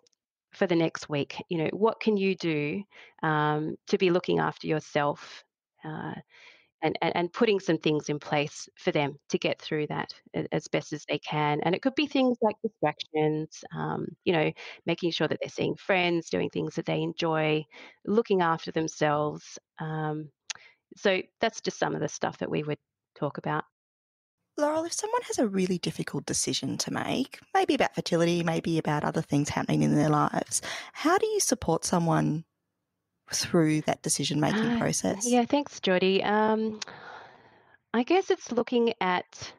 for 0.54 0.68
the 0.68 0.76
next 0.76 1.10
week? 1.10 1.42
You 1.50 1.60
know, 1.60 1.70
what 1.74 2.00
can 2.00 2.18
you 2.18 2.36
do 2.36 2.84
um, 3.22 3.76
to 3.88 3.98
be 3.98 4.12
looking 4.12 4.40
after 4.40 4.68
yourself? 4.68 5.44
Uh, 5.84 6.16
and, 6.82 6.98
and, 7.02 7.16
and 7.16 7.34
putting 7.34 7.60
some 7.60 7.78
things 7.78 8.10
in 8.10 8.20
place 8.20 8.70
for 8.78 8.92
them 8.92 9.18
to 9.30 9.38
get 9.38 9.62
through 9.62 9.88
that 9.88 10.14
as 10.52 10.68
best 10.68 10.94
as 10.94 11.06
they 11.10 11.20
can. 11.20 11.60
And 11.64 11.76
it 11.76 11.82
could 11.82 11.96
be 11.96 12.08
things 12.08 12.38
like 12.42 12.56
distractions, 12.64 13.64
um, 13.76 14.08
you 14.24 14.34
know, 14.34 14.52
making 14.86 15.12
sure 15.12 15.28
that 15.28 15.38
they're 15.42 15.50
seeing 15.50 15.76
friends, 15.76 16.30
doing 16.30 16.50
things 16.50 16.76
that 16.76 16.86
they 16.86 17.02
enjoy, 17.02 17.66
looking 18.06 18.42
after 18.42 18.72
themselves. 18.72 19.60
Um, 19.80 20.30
so 20.96 21.22
that's 21.42 21.62
just 21.62 21.80
some 21.80 21.96
of 21.96 22.02
the 22.02 22.08
stuff 22.10 22.38
that 22.40 22.50
we 22.50 22.64
would 22.64 22.80
talk 23.16 23.38
about. 23.38 23.64
Laurel, 24.58 24.84
if 24.84 24.94
someone 24.94 25.22
has 25.24 25.40
a 25.40 25.48
really 25.48 25.78
difficult 25.78 26.26
decision 26.26 26.78
to 26.80 26.92
make, 26.92 27.40
maybe 27.54 27.76
about 27.76 27.96
fertility, 27.96 28.44
maybe 28.44 28.78
about 28.78 29.06
other 29.06 29.22
things 29.22 29.48
happening 29.48 29.84
in 29.84 29.96
their 29.96 30.10
lives, 30.10 30.62
how 30.92 31.18
do 31.18 31.26
you 31.28 31.40
support 31.40 31.86
someone 31.86 32.44
through 33.34 33.82
that 33.82 34.02
decision 34.02 34.40
making 34.40 34.72
uh, 34.72 34.80
process? 34.80 35.28
Yeah, 35.28 35.46
thanks, 35.46 35.80
Jody. 35.80 36.24
Um, 36.24 36.80
I 37.94 38.04
guess 38.04 38.30
it's 38.30 38.52
looking 38.52 38.94
at 39.02 39.52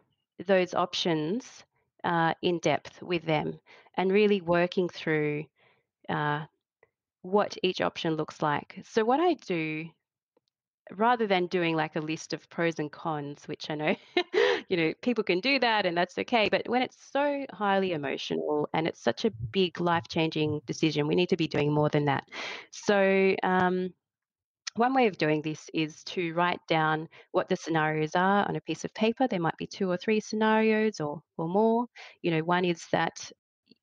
those 0.46 0.74
options 0.74 1.64
uh, 2.04 2.35
in 2.42 2.59
depth 2.59 3.02
with 3.02 3.24
them 3.24 3.59
and 3.96 4.12
really 4.12 4.40
working 4.40 4.88
through 4.88 5.44
uh, 6.09 6.44
what 7.22 7.56
each 7.62 7.80
option 7.80 8.14
looks 8.14 8.40
like. 8.40 8.80
So, 8.85 9.04
what 9.04 9.20
I 9.20 9.35
do 9.35 9.87
rather 10.96 11.26
than 11.26 11.46
doing 11.46 11.76
like 11.76 11.96
a 11.96 12.00
list 12.00 12.33
of 12.33 12.48
pros 12.50 12.78
and 12.78 12.90
cons, 12.90 13.46
which 13.46 13.70
I 13.70 13.74
know, 13.74 13.96
you 14.70 14.76
know, 14.76 14.94
people 15.02 15.24
can 15.24 15.40
do 15.40 15.59
that 15.59 15.85
and 15.85 15.96
that's 15.96 16.16
okay. 16.16 16.48
But 16.48 16.68
when 16.68 16.80
it's 16.80 16.96
so 17.12 17.44
highly 17.50 17.92
emotional 17.92 18.68
and 18.72 18.87
it's 18.87 19.02
such 19.02 19.24
a 19.24 19.33
big 19.50 19.80
life 19.80 20.04
changing 20.09 20.61
decision, 20.64 21.09
we 21.09 21.16
need 21.16 21.28
to 21.30 21.37
be 21.37 21.48
doing 21.48 21.72
more 21.72 21.88
than 21.88 22.04
that. 22.04 22.24
So, 22.70 23.35
um, 23.42 23.92
one 24.76 24.94
way 24.94 25.09
of 25.09 25.18
doing 25.18 25.42
this 25.42 25.68
is 25.74 26.04
to 26.04 26.33
write 26.35 26.61
down 26.68 27.09
what 27.33 27.48
the 27.48 27.56
scenarios 27.56 28.12
are 28.14 28.48
on 28.48 28.54
a 28.54 28.61
piece 28.61 28.85
of 28.85 28.94
paper. 28.94 29.26
There 29.26 29.40
might 29.40 29.56
be 29.56 29.66
two 29.66 29.90
or 29.90 29.96
three 29.96 30.20
scenarios 30.20 31.00
or, 31.00 31.20
or 31.37 31.48
more. 31.48 31.87
You 32.22 32.30
know, 32.30 32.44
one 32.44 32.64
is 32.64 32.87
that 32.92 33.33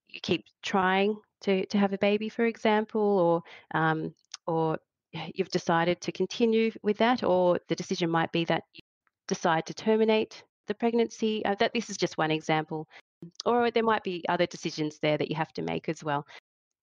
you 0.08 0.22
keep 0.22 0.46
trying 0.64 1.18
to, 1.42 1.66
to 1.66 1.78
have 1.78 1.92
a 1.92 1.98
baby, 1.98 2.30
for 2.30 2.46
example, 2.46 3.02
or 3.02 3.78
um, 3.78 4.14
or 4.48 4.80
you've 5.12 5.50
decided 5.50 6.00
to 6.02 6.14
continue 6.14 6.72
with 6.82 6.98
that, 7.00 7.22
or 7.22 7.60
the 7.68 7.76
decision 7.76 8.10
might 8.10 8.32
be 8.32 8.46
that 8.46 8.64
you 8.74 8.82
decide 9.28 9.66
to 9.66 9.74
terminate 9.74 10.44
the 10.68 10.76
pregnancy. 10.76 11.44
Uh, 11.46 11.56
that 11.56 11.74
this 11.74 11.90
is 11.90 11.98
just 11.98 12.18
one 12.18 12.32
example, 12.32 12.88
or 13.46 13.72
there 13.72 13.84
might 13.84 14.04
be 14.04 14.24
other 14.30 14.46
decisions 14.46 15.00
there 15.02 15.18
that 15.18 15.30
you 15.30 15.36
have 15.36 15.54
to 15.54 15.62
make 15.62 15.90
as 15.90 16.04
well. 16.04 16.26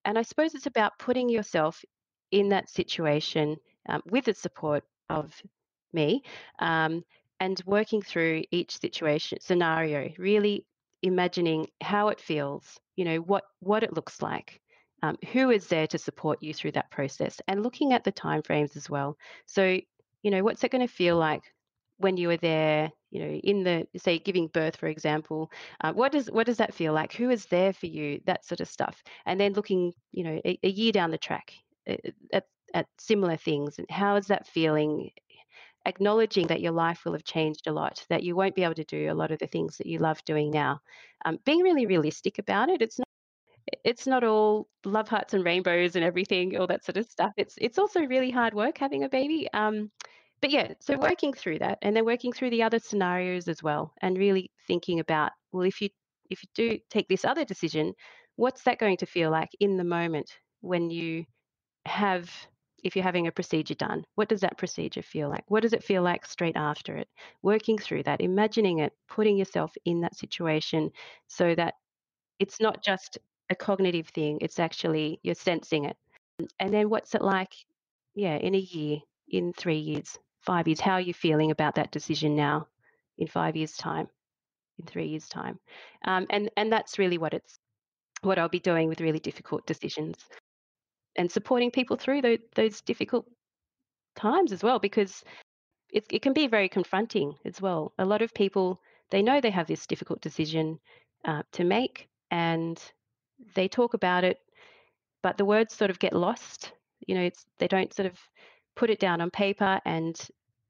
And 0.05 0.19
I 0.19 0.23
suppose 0.23 0.55
it's 0.55 0.67
about 0.67 0.99
putting 0.99 1.29
yourself 1.29 1.83
in 2.31 2.49
that 2.51 2.69
situation 2.69 3.57
um, 3.89 4.03
with 4.07 4.27
the 4.27 4.35
support 4.35 4.85
of 5.09 5.33
me 5.93 6.23
um, 6.59 7.05
and 7.41 7.61
working 7.67 8.03
through 8.03 8.43
each 8.51 8.79
situation 8.79 9.39
scenario, 9.41 10.11
really 10.19 10.67
imagining 11.03 11.67
how 11.83 12.09
it 12.09 12.21
feels, 12.21 12.79
you 12.97 13.05
know, 13.05 13.19
what 13.19 13.45
what 13.61 13.83
it 13.83 13.95
looks 13.95 14.21
like, 14.23 14.61
um, 15.05 15.19
who 15.33 15.51
is 15.51 15.67
there 15.67 15.87
to 15.87 15.99
support 15.99 16.43
you 16.43 16.55
through 16.55 16.73
that 16.73 16.91
process 16.91 17.39
and 17.47 17.63
looking 17.63 17.93
at 17.93 18.05
the 18.05 18.13
timeframes 18.13 18.75
as 18.75 18.89
well 18.89 19.19
so 19.45 19.79
you 20.23 20.31
know 20.31 20.43
what's 20.43 20.65
it 20.65 20.71
going 20.71 20.87
to 20.87 20.93
feel 20.93 21.19
like 21.19 21.43
when 21.99 22.17
you 22.17 22.29
were 22.29 22.37
there 22.37 22.91
you 23.11 23.21
know 23.21 23.31
in 23.31 23.63
the 23.63 23.87
say 23.97 24.19
giving 24.19 24.49
birth 24.49 24.77
for 24.77 24.89
example 24.89 25.51
uh, 25.83 25.93
what 25.93 26.13
does 26.13 26.31
what 26.31 26.47
does 26.47 26.59
that 26.59 26.75
feel 26.75 26.93
like? 26.93 27.13
Who 27.15 27.31
is 27.31 27.47
there 27.47 27.73
for 27.73 27.87
you? 27.87 28.21
That 28.27 28.45
sort 28.45 28.61
of 28.61 28.69
stuff. 28.69 29.03
And 29.27 29.41
then 29.41 29.53
looking 29.53 29.93
you 30.13 30.25
know 30.25 30.41
a, 30.45 30.59
a 30.63 30.69
year 30.69 30.93
down 30.93 31.11
the 31.11 31.19
track 31.19 31.53
uh, 31.89 31.97
at, 32.33 32.45
at 32.73 32.87
similar 32.99 33.37
things 33.37 33.79
and 33.79 33.87
how 33.91 34.17
is 34.17 34.27
that 34.29 34.47
feeling? 34.47 35.11
Acknowledging 35.87 36.47
that 36.47 36.63
your 36.63 36.73
life 36.73 37.05
will 37.05 37.13
have 37.13 37.25
changed 37.25 37.67
a 37.67 37.73
lot 37.73 38.05
that 38.09 38.23
you 38.23 38.35
won't 38.35 38.55
be 38.55 38.65
able 38.65 38.75
to 38.75 38.85
do 38.85 39.13
a 39.13 39.15
lot 39.15 39.31
of 39.31 39.39
the 39.39 39.47
things 39.47 39.77
that 39.77 39.87
you 39.87 39.99
love 39.99 40.25
doing 40.25 40.51
now. 40.51 40.81
Um, 41.27 41.39
being 41.45 41.61
really 41.61 41.87
realistic 41.87 42.39
about 42.39 42.71
it 42.71 42.81
it's 42.81 42.99
not 42.99 43.09
it's 43.83 44.07
not 44.07 44.25
all 44.25 44.69
love 44.85 45.09
hearts 45.09 45.35
and 45.35 45.45
rainbows 45.45 45.97
and 45.97 46.05
everything, 46.05 46.59
all 46.59 46.67
that 46.67 46.85
sort 46.85 46.97
of 46.97 47.07
stuff. 47.07 47.33
It's 47.37 47.55
it's 47.59 47.79
also 47.79 48.01
really 48.03 48.31
hard 48.31 48.55
work 48.55 48.79
having 48.79 49.05
a 49.05 49.09
baby. 49.09 49.49
Um, 49.53 49.91
but 50.41 50.51
yeah, 50.51 50.75
so 50.81 50.99
working 50.99 51.33
through 51.33 51.61
that 51.61 51.79
and 51.83 51.97
then 51.97 52.05
working 52.05 52.33
through 52.33 52.51
the 52.51 52.63
other 52.63 52.79
scenarios 52.79 53.49
as 53.49 53.63
well, 53.63 53.93
and 54.03 54.19
really 54.19 54.51
thinking 54.67 55.01
about 55.01 55.33
well, 55.53 55.63
if 55.65 55.81
you 55.81 55.89
if 56.31 56.43
you 56.43 56.49
do 56.55 56.79
take 56.91 57.09
this 57.09 57.25
other 57.25 57.45
decision, 57.45 57.95
what's 58.37 58.63
that 58.65 58.79
going 58.79 58.97
to 58.99 59.07
feel 59.07 59.31
like 59.31 59.51
in 59.61 59.77
the 59.77 59.85
moment 59.85 60.31
when 60.61 60.91
you 60.91 61.25
have 61.87 62.31
if 62.85 62.95
you're 62.95 63.03
having 63.03 63.27
a 63.27 63.33
procedure 63.33 63.75
done, 63.75 64.05
what 64.15 64.29
does 64.29 64.43
that 64.43 64.59
procedure 64.59 65.03
feel 65.03 65.31
like? 65.31 65.45
What 65.49 65.63
does 65.63 65.73
it 65.73 65.83
feel 65.83 66.03
like 66.03 66.27
straight 66.27 66.57
after 66.57 66.97
it? 66.97 67.09
Working 67.43 67.79
through 67.79 68.03
that, 68.03 68.21
imagining 68.21 68.81
it, 68.81 68.93
putting 69.09 69.39
yourself 69.39 69.73
in 69.87 70.03
that 70.03 70.15
situation 70.15 70.91
so 71.27 71.55
that 71.55 71.75
it's 72.39 72.61
not 72.61 72.85
just 72.85 73.17
a 73.49 73.55
cognitive 73.55 74.09
thing. 74.09 74.39
It's 74.43 74.59
actually 74.59 75.19
you're 75.23 75.35
sensing 75.35 75.87
it. 75.87 75.97
And 76.61 76.75
then 76.75 76.91
what's 76.91 77.15
it 77.15 77.23
like, 77.23 77.55
yeah, 78.15 78.37
in 78.37 78.55
a 78.55 78.59
year, 78.59 78.99
in 79.29 79.55
three 79.55 79.79
years, 79.79 80.19
five 80.45 80.69
years? 80.69 80.81
How 80.81 80.95
are 80.95 81.01
you 81.01 81.15
feeling 81.15 81.51
about 81.51 81.77
that 81.77 81.93
decision 81.93 82.37
now 82.37 82.69
in 83.19 83.27
five 83.27 83.57
years' 83.57 83.77
time, 83.77 84.09
in 84.79 84.87
three 84.87 85.07
years' 85.07 85.29
time? 85.29 85.59
Um, 86.05 86.27
and 86.31 86.51
and 86.57 86.73
that's 86.73 86.99
really 86.99 87.19
what 87.19 87.35
it's 87.35 87.59
what 88.23 88.39
I'll 88.39 88.49
be 88.49 88.61
doing 88.61 88.89
with 88.89 89.01
really 89.01 89.21
difficult 89.21 89.67
decisions 89.67 90.17
and 91.17 91.31
supporting 91.31 91.71
people 91.71 91.97
through 91.97 92.23
those, 92.23 92.39
those 92.55 92.81
difficult 92.81 93.27
times 94.17 94.53
as 94.53 94.63
well 94.63 94.79
because 94.79 95.23
it, 95.93 96.05
it 96.11 96.23
can 96.23 96.33
be 96.33 96.47
very 96.47 96.69
confronting 96.69 97.35
as 97.45 97.61
well. 97.61 97.93
A 97.99 98.05
lot 98.05 98.23
of 98.23 98.35
people 98.35 98.81
they 99.11 99.23
know 99.23 99.41
they 99.41 99.51
have 99.51 99.67
this 99.67 99.87
difficult 99.87 100.21
decision 100.23 100.79
uh, 101.25 101.43
to 101.53 101.65
make 101.65 102.09
and 102.31 102.83
they 103.55 103.69
talk 103.69 103.95
about 103.95 104.25
it, 104.25 104.39
but 105.23 105.37
the 105.37 105.45
words 105.45 105.75
sort 105.75 105.91
of 105.91 105.99
get 105.99 106.13
lost. 106.13 106.73
You 107.07 107.15
know, 107.15 107.21
it's 107.23 107.45
they 107.59 107.69
don't 107.69 107.95
sort 107.95 108.07
of 108.07 108.19
put 108.77 108.91
it 108.91 108.99
down 108.99 109.21
on 109.21 109.31
paper 109.31 109.81
and 109.85 110.17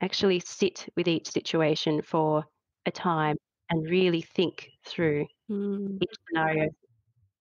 actually 0.01 0.41
sit 0.41 0.87
with 0.97 1.09
each 1.09 1.31
situation 1.31 2.03
for 2.03 2.45
a 2.87 2.91
time 2.91 3.37
and 3.71 3.89
really 3.89 4.23
think 4.23 4.69
through 4.87 5.27
Mm. 5.51 5.99
each 6.03 6.11
scenario 6.29 6.69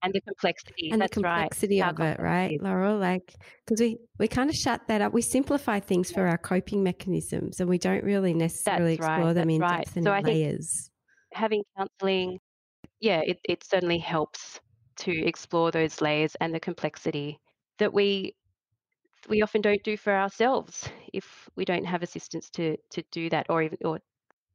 and 0.04 0.14
the 0.14 0.20
complexity. 0.22 0.90
And 0.92 1.00
the 1.02 1.06
That's 1.06 1.18
right. 1.18 1.34
complexity 1.40 1.80
how 1.80 1.92
of 1.92 2.00
it, 2.02 2.20
right. 2.20 2.62
Laurel? 2.62 2.98
Like, 2.98 3.34
because 3.66 3.80
we, 3.80 3.98
we 4.20 4.28
kind 4.28 4.50
of 4.50 4.56
shut 4.58 4.82
that 4.90 5.02
up. 5.02 5.14
We 5.14 5.22
simplify 5.22 5.80
things 5.80 6.12
for 6.12 6.28
our 6.28 6.38
coping 6.38 6.84
mechanisms 6.84 7.62
and 7.62 7.70
we 7.70 7.78
don't 7.78 8.04
really 8.04 8.34
necessarily 8.34 8.98
That's 8.98 9.08
right, 9.08 9.16
explore 9.16 9.34
them 9.34 9.48
that's 9.48 9.56
in 9.56 9.62
right. 9.62 9.78
depth 9.86 9.96
and 9.96 10.04
So 10.06 10.14
in 10.14 10.24
layers. 10.26 10.90
having 11.34 11.64
counseling, 11.78 12.40
yeah, 13.00 13.22
it, 13.26 13.40
it 13.48 13.64
certainly 13.64 13.98
helps 14.00 14.60
to 14.98 15.12
explore 15.26 15.72
those 15.72 16.02
layers 16.02 16.36
and 16.42 16.54
the 16.54 16.60
complexity 16.60 17.40
that 17.80 17.94
we 17.94 18.36
we 19.30 19.42
often 19.42 19.62
don't 19.62 19.84
do 19.84 19.98
for 19.98 20.14
ourselves 20.14 20.90
if 21.14 21.50
we 21.56 21.66
don't 21.66 21.86
have 21.86 22.04
assistance 22.04 22.50
to 22.52 22.78
to 22.92 23.04
do 23.12 23.30
that 23.30 23.46
or 23.50 23.64
even 23.64 23.78
or 23.86 24.00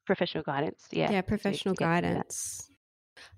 professional 0.07 0.43
guidance. 0.43 0.87
Yeah. 0.91 1.11
yeah, 1.11 1.21
professional 1.21 1.75
to 1.75 1.85
that. 1.85 2.03
guidance. 2.03 2.71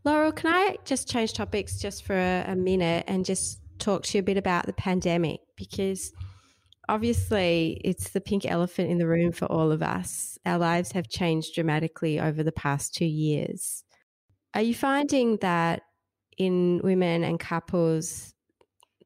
Laurel, 0.04 0.32
can 0.32 0.52
I 0.52 0.76
just 0.84 1.08
change 1.08 1.32
topics 1.32 1.78
just 1.78 2.04
for 2.04 2.14
a, 2.14 2.44
a 2.46 2.56
minute 2.56 3.04
and 3.08 3.24
just 3.24 3.60
talk 3.78 4.04
to 4.04 4.18
you 4.18 4.20
a 4.20 4.22
bit 4.22 4.36
about 4.36 4.66
the 4.66 4.72
pandemic? 4.72 5.40
Because 5.56 6.12
obviously 6.88 7.80
it's 7.84 8.10
the 8.10 8.20
pink 8.20 8.46
elephant 8.46 8.90
in 8.90 8.98
the 8.98 9.06
room 9.06 9.32
for 9.32 9.46
all 9.46 9.72
of 9.72 9.82
us. 9.82 10.38
Our 10.46 10.58
lives 10.58 10.92
have 10.92 11.08
changed 11.08 11.54
dramatically 11.54 12.20
over 12.20 12.42
the 12.42 12.52
past 12.52 12.94
two 12.94 13.06
years. 13.06 13.82
Are 14.54 14.62
you 14.62 14.74
finding 14.74 15.38
that 15.38 15.82
in 16.36 16.80
women 16.82 17.24
and 17.24 17.38
couples 17.38 18.32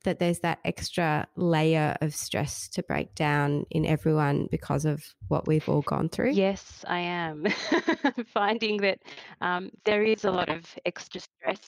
that 0.05 0.19
there's 0.19 0.41
that 0.41 0.59
extra 0.65 1.27
layer 1.37 1.97
of 2.01 2.15
stress 2.15 2.69
to 2.69 2.83
break 2.83 3.15
down 3.15 3.67
in 3.71 3.85
everyone 3.85 4.49
because 4.51 4.85
of 4.85 5.03
what 5.29 5.47
we've 5.47 5.69
all 5.69 5.83
gone 5.83 6.09
through? 6.09 6.31
Yes, 6.31 6.85
I 6.87 7.01
am 7.01 7.47
finding 8.27 8.79
that 8.79 8.99
um, 9.41 9.71
there 9.85 10.03
is 10.03 10.25
a 10.25 10.31
lot 10.31 10.49
of 10.49 10.65
extra 10.87 11.21
stress 11.21 11.61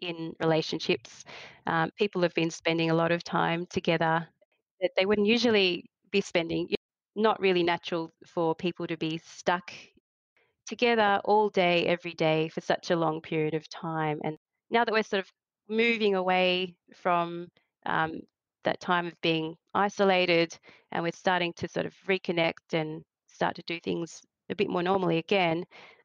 in 0.00 0.32
relationships. 0.40 1.24
Um, 1.66 1.90
people 1.96 2.22
have 2.22 2.34
been 2.34 2.50
spending 2.50 2.90
a 2.90 2.94
lot 2.94 3.12
of 3.12 3.22
time 3.22 3.66
together 3.70 4.26
that 4.80 4.90
they 4.96 5.06
wouldn't 5.06 5.26
usually 5.26 5.84
be 6.10 6.20
spending. 6.20 6.68
Not 7.14 7.40
really 7.40 7.62
natural 7.62 8.10
for 8.26 8.54
people 8.54 8.86
to 8.86 8.96
be 8.96 9.20
stuck 9.24 9.70
together 10.66 11.20
all 11.24 11.50
day, 11.50 11.86
every 11.86 12.14
day 12.14 12.48
for 12.48 12.60
such 12.60 12.90
a 12.90 12.96
long 12.96 13.20
period 13.20 13.54
of 13.54 13.68
time. 13.68 14.18
And 14.24 14.36
now 14.70 14.84
that 14.84 14.92
we're 14.92 15.02
sort 15.02 15.20
of 15.20 15.30
moving 15.68 16.14
away 16.14 16.74
from 16.94 17.48
um, 17.86 18.20
that 18.64 18.80
time 18.80 19.06
of 19.06 19.20
being 19.22 19.54
isolated 19.74 20.56
and 20.92 21.02
we're 21.02 21.12
starting 21.12 21.52
to 21.54 21.68
sort 21.68 21.86
of 21.86 21.94
reconnect 22.08 22.74
and 22.74 23.02
start 23.26 23.56
to 23.56 23.62
do 23.66 23.80
things 23.80 24.20
a 24.50 24.54
bit 24.54 24.68
more 24.68 24.82
normally 24.82 25.18
again, 25.18 25.64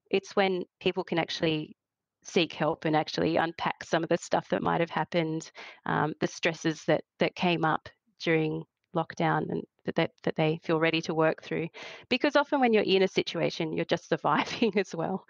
it's 0.09 0.35
when 0.35 0.63
people 0.79 1.03
can 1.03 1.19
actually 1.19 1.75
seek 2.23 2.53
help 2.53 2.85
and 2.85 2.95
actually 2.95 3.37
unpack 3.37 3.83
some 3.83 4.03
of 4.03 4.09
the 4.09 4.17
stuff 4.17 4.47
that 4.49 4.61
might 4.61 4.81
have 4.81 4.89
happened, 4.89 5.51
um, 5.85 6.13
the 6.19 6.27
stresses 6.27 6.83
that 6.85 7.03
that 7.19 7.35
came 7.35 7.63
up 7.63 7.89
during 8.21 8.63
lockdown 8.95 9.49
and 9.49 9.63
that, 9.85 9.95
that 9.95 10.11
that 10.23 10.35
they 10.35 10.59
feel 10.63 10.79
ready 10.79 11.01
to 11.01 11.13
work 11.13 11.43
through. 11.43 11.67
Because 12.09 12.35
often 12.35 12.59
when 12.59 12.73
you're 12.73 12.83
in 12.83 13.03
a 13.03 13.07
situation, 13.07 13.73
you're 13.73 13.85
just 13.85 14.09
surviving 14.09 14.77
as 14.77 14.93
well, 14.95 15.25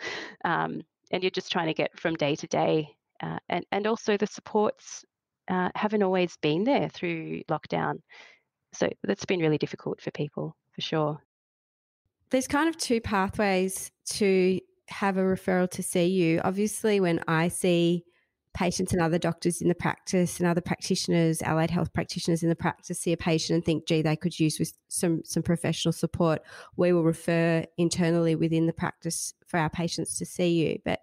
um, 0.46 0.82
and 1.12 1.24
you're 1.24 1.32
just 1.32 1.52
trying 1.52 1.68
to 1.68 1.74
get 1.74 1.98
from 2.00 2.16
day 2.16 2.36
to 2.36 2.48
day. 2.48 2.90
Uh, 3.22 3.40
and 3.50 3.66
and 3.72 3.88
also 3.88 4.16
the 4.16 4.28
supports 4.28 5.04
uh, 5.48 5.70
haven't 5.76 6.04
always 6.04 6.38
been 6.38 6.64
there 6.64 6.90
through 6.90 7.42
lockdown, 7.50 8.00
so 8.74 8.90
that's 9.04 9.26
been 9.26 9.40
really 9.40 9.58
difficult 9.58 10.02
for 10.02 10.12
people 10.12 10.56
for 10.74 10.82
sure. 10.82 11.22
there's 12.30 12.48
kind 12.48 12.68
of 12.70 12.78
two 12.78 13.02
pathways 13.02 13.92
to 14.06 14.60
have 14.90 15.18
a 15.18 15.22
referral 15.22 15.70
to 15.72 15.84
see 15.84 16.06
you. 16.06 16.42
Obviously, 16.44 17.00
when 17.00 17.22
I 17.28 17.48
see 17.48 18.04
patients 18.54 18.92
and 18.92 19.02
other 19.02 19.20
doctors 19.20 19.62
in 19.62 19.68
the 19.68 19.76
practice 19.76 20.40
and 20.40 20.48
other 20.48 20.62
practitioners, 20.62 21.42
allied 21.44 21.70
health 21.70 21.94
practitioners 21.94 22.42
in 22.44 22.50
the 22.50 22.56
practice 22.56 23.00
see 23.00 23.14
a 23.14 23.18
patient 23.18 23.56
and 23.56 23.66
think, 23.66 23.86
gee, 23.88 24.02
they 24.02 24.16
could 24.16 24.38
use 24.40 24.60
with 24.60 24.74
some 24.88 25.22
some 25.24 25.44
professional 25.44 25.92
support, 25.92 26.42
we 26.76 26.92
will 26.92 27.04
refer 27.04 27.64
internally 27.78 28.36
within 28.36 28.66
the 28.66 28.74
practice 28.74 29.34
for 29.46 29.60
our 29.60 29.70
patients 29.70 30.18
to 30.18 30.26
see 30.26 30.50
you. 30.50 30.80
But 30.84 31.02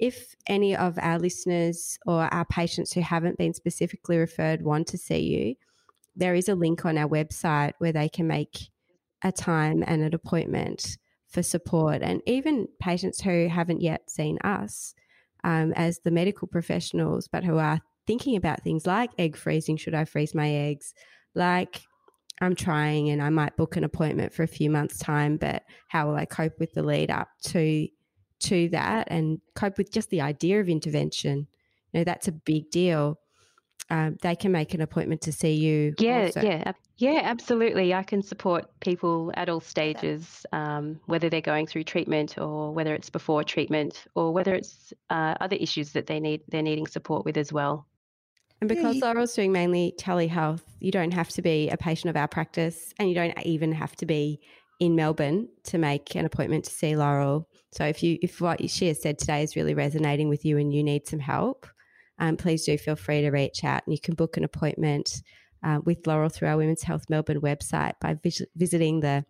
if 0.00 0.34
any 0.46 0.74
of 0.74 0.98
our 0.98 1.18
listeners 1.18 1.98
or 2.06 2.22
our 2.32 2.46
patients 2.46 2.92
who 2.92 3.02
haven't 3.02 3.38
been 3.38 3.52
specifically 3.52 4.16
referred 4.16 4.62
want 4.62 4.88
to 4.88 4.98
see 4.98 5.20
you, 5.20 5.54
there 6.16 6.34
is 6.34 6.48
a 6.48 6.54
link 6.54 6.84
on 6.84 6.96
our 6.96 7.08
website 7.08 7.72
where 7.78 7.92
they 7.92 8.08
can 8.08 8.26
make 8.26 8.70
a 9.22 9.30
time 9.30 9.84
and 9.86 10.02
an 10.02 10.14
appointment 10.14 10.96
for 11.28 11.42
support. 11.42 12.02
And 12.02 12.22
even 12.26 12.66
patients 12.80 13.20
who 13.20 13.48
haven't 13.48 13.82
yet 13.82 14.10
seen 14.10 14.38
us 14.38 14.94
um, 15.44 15.72
as 15.74 16.00
the 16.00 16.10
medical 16.10 16.48
professionals, 16.48 17.28
but 17.28 17.44
who 17.44 17.58
are 17.58 17.80
thinking 18.06 18.36
about 18.36 18.62
things 18.62 18.86
like 18.86 19.10
egg 19.18 19.36
freezing 19.36 19.76
should 19.76 19.94
I 19.94 20.06
freeze 20.06 20.34
my 20.34 20.50
eggs? 20.50 20.94
Like, 21.34 21.82
I'm 22.40 22.54
trying 22.54 23.10
and 23.10 23.22
I 23.22 23.28
might 23.28 23.56
book 23.58 23.76
an 23.76 23.84
appointment 23.84 24.32
for 24.32 24.42
a 24.42 24.48
few 24.48 24.70
months' 24.70 24.98
time, 24.98 25.36
but 25.36 25.62
how 25.88 26.08
will 26.08 26.16
I 26.16 26.24
cope 26.24 26.58
with 26.58 26.72
the 26.72 26.82
lead 26.82 27.10
up 27.10 27.28
to 27.48 27.86
to 28.40 28.68
that 28.70 29.08
and 29.10 29.40
cope 29.54 29.78
with 29.78 29.92
just 29.92 30.10
the 30.10 30.20
idea 30.20 30.60
of 30.60 30.68
intervention? 30.68 31.46
You 31.92 32.00
know, 32.00 32.04
that's 32.04 32.28
a 32.28 32.32
big 32.32 32.70
deal. 32.70 33.18
Um, 33.90 34.18
they 34.22 34.36
can 34.36 34.52
make 34.52 34.72
an 34.74 34.80
appointment 34.80 35.20
to 35.22 35.32
see 35.32 35.54
you. 35.54 35.94
Yeah, 35.98 36.26
also. 36.26 36.42
yeah, 36.42 36.72
yeah, 36.98 37.20
absolutely. 37.24 37.92
I 37.92 38.04
can 38.04 38.22
support 38.22 38.66
people 38.80 39.32
at 39.34 39.48
all 39.48 39.60
stages, 39.60 40.46
um, 40.52 41.00
whether 41.06 41.28
they're 41.28 41.40
going 41.40 41.66
through 41.66 41.84
treatment 41.84 42.38
or 42.38 42.72
whether 42.72 42.94
it's 42.94 43.10
before 43.10 43.42
treatment 43.42 44.04
or 44.14 44.32
whether 44.32 44.54
it's 44.54 44.92
uh, 45.10 45.34
other 45.40 45.56
issues 45.56 45.90
that 45.92 46.06
they 46.06 46.20
need 46.20 46.42
they're 46.48 46.62
needing 46.62 46.86
support 46.86 47.24
with 47.24 47.36
as 47.36 47.52
well. 47.52 47.86
And 48.60 48.70
Yeah, 48.70 48.76
because 48.76 48.96
you- 48.96 49.02
Laurel's 49.02 49.34
doing 49.34 49.50
mainly 49.50 49.94
telehealth, 49.98 50.62
you 50.78 50.92
don't 50.92 51.12
have 51.12 51.30
to 51.30 51.42
be 51.42 51.68
a 51.70 51.76
patient 51.76 52.10
of 52.10 52.16
our 52.16 52.28
practice 52.28 52.94
and 53.00 53.08
you 53.08 53.14
don't 53.16 53.34
even 53.44 53.72
have 53.72 53.96
to 53.96 54.06
be 54.06 54.38
in 54.80 54.96
Melbourne 54.96 55.46
to 55.64 55.78
make 55.78 56.16
an 56.16 56.24
appointment 56.24 56.64
to 56.64 56.70
see 56.70 56.96
Laurel. 56.96 57.46
So 57.72 57.84
if 57.84 58.02
you 58.02 58.18
if 58.22 58.40
what 58.40 58.68
she 58.68 58.88
has 58.88 59.00
said 59.00 59.18
today 59.18 59.42
is 59.42 59.54
really 59.54 59.74
resonating 59.74 60.28
with 60.28 60.44
you 60.44 60.58
and 60.58 60.74
you 60.74 60.82
need 60.82 61.06
some 61.06 61.20
help, 61.20 61.66
um, 62.18 62.36
please 62.36 62.64
do 62.64 62.76
feel 62.76 62.96
free 62.96 63.20
to 63.20 63.30
reach 63.30 63.62
out 63.62 63.82
and 63.86 63.94
you 63.94 64.00
can 64.00 64.14
book 64.14 64.36
an 64.36 64.44
appointment 64.44 65.22
uh, 65.62 65.80
with 65.84 66.06
Laurel 66.06 66.30
through 66.30 66.48
our 66.48 66.56
Women's 66.56 66.82
Health 66.82 67.04
Melbourne 67.10 67.42
website 67.42 67.92
by 68.00 68.14
vis- 68.14 68.42
visiting 68.56 69.00
the 69.00 69.24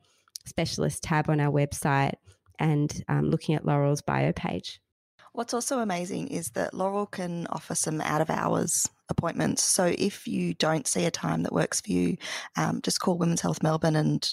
specialist 0.47 1.03
tab 1.03 1.29
on 1.29 1.41
our 1.41 1.53
website 1.53 2.15
and 2.59 3.05
um, 3.09 3.31
looking 3.31 3.55
at 3.55 3.67
Laurel's 3.67 4.03
bio 4.03 4.33
page. 4.33 4.81
What's 5.33 5.55
also 5.55 5.81
amazing 5.81 6.29
is 6.29 6.51
that 6.51 6.75
Laurel 6.75 7.07
can 7.07 7.47
offer 7.49 7.75
some 7.75 8.01
out 8.01 8.21
of 8.21 8.31
hours 8.31 8.89
appointments. 9.11 9.63
So 9.63 9.93
if 9.99 10.27
you 10.27 10.55
don't 10.55 10.87
see 10.87 11.05
a 11.05 11.11
time 11.11 11.43
that 11.43 11.53
works 11.53 11.81
for 11.81 11.93
you, 11.93 12.17
um, 12.57 12.81
just 12.83 13.01
call 13.01 13.19
Women's 13.19 13.41
Health 13.41 13.63
Melbourne 13.63 13.97
and 13.97 14.33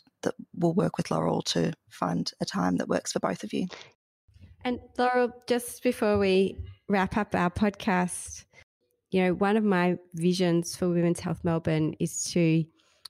we'll 0.56 0.74
work 0.74 0.98
with 0.98 1.12
Laurel 1.12 1.42
to 1.44 1.74
find 1.90 2.32
a 2.42 2.46
time 2.46 2.78
that 2.78 2.88
works 2.88 3.12
for 3.14 3.20
both 3.20 3.44
of 3.44 3.54
you. 3.54 3.68
And 4.64 4.80
Laurel, 4.98 5.32
just 5.48 5.84
before 5.84 6.18
we 6.18 6.58
wrap 6.90 7.18
up 7.18 7.36
our 7.36 7.50
podcast, 7.50 8.46
you 9.12 9.24
know, 9.24 9.34
one 9.34 9.56
of 9.56 9.64
my 9.64 9.98
visions 10.14 10.76
for 10.76 10.90
Women's 10.90 11.20
Health 11.20 11.44
Melbourne 11.44 11.96
is 12.00 12.24
to 12.32 12.66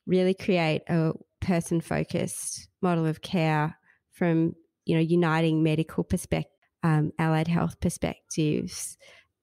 really 0.05 0.33
create 0.33 0.83
a 0.87 1.13
person 1.41 1.81
focused 1.81 2.67
model 2.81 3.05
of 3.05 3.21
care 3.21 3.75
from, 4.11 4.53
you 4.85 4.95
know, 4.95 5.01
uniting 5.01 5.63
medical 5.63 6.03
perspective, 6.03 6.51
um, 6.83 7.11
allied 7.17 7.47
health 7.47 7.79
perspectives 7.79 8.97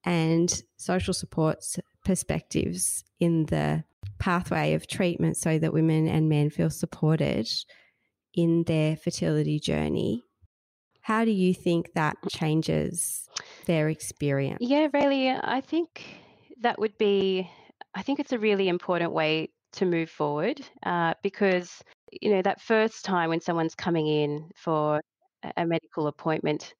and 0.05 0.61
social 0.77 1.13
supports 1.13 1.79
perspectives 2.05 3.03
in 3.19 3.47
the 3.47 3.83
pathway 4.19 4.73
of 4.73 4.87
treatment 4.87 5.35
so 5.35 5.59
that 5.59 5.73
women 5.73 6.07
and 6.07 6.29
men 6.29 6.49
feel 6.49 6.69
supported 6.69 7.49
in 8.33 8.63
their 8.63 8.95
fertility 8.95 9.59
journey. 9.59 10.23
How 11.01 11.25
do 11.25 11.31
you 11.31 11.53
think 11.53 11.93
that 11.93 12.17
changes 12.29 13.27
their 13.65 13.89
experience? 13.89 14.59
Yeah, 14.61 14.87
really, 14.93 15.29
I 15.29 15.61
think 15.61 16.03
that 16.61 16.79
would 16.79 16.97
be. 16.97 17.49
I 17.93 18.01
think 18.01 18.19
it's 18.19 18.33
a 18.33 18.39
really 18.39 18.67
important 18.67 19.11
way 19.11 19.49
to 19.73 19.85
move 19.85 20.09
forward 20.09 20.61
uh, 20.85 21.13
because 21.21 21.81
you 22.11 22.31
know 22.31 22.41
that 22.41 22.61
first 22.61 23.05
time 23.05 23.29
when 23.29 23.41
someone's 23.41 23.75
coming 23.75 24.07
in 24.07 24.49
for 24.55 25.01
a- 25.57 25.65
medical 25.65 26.07
appointment, 26.07 26.73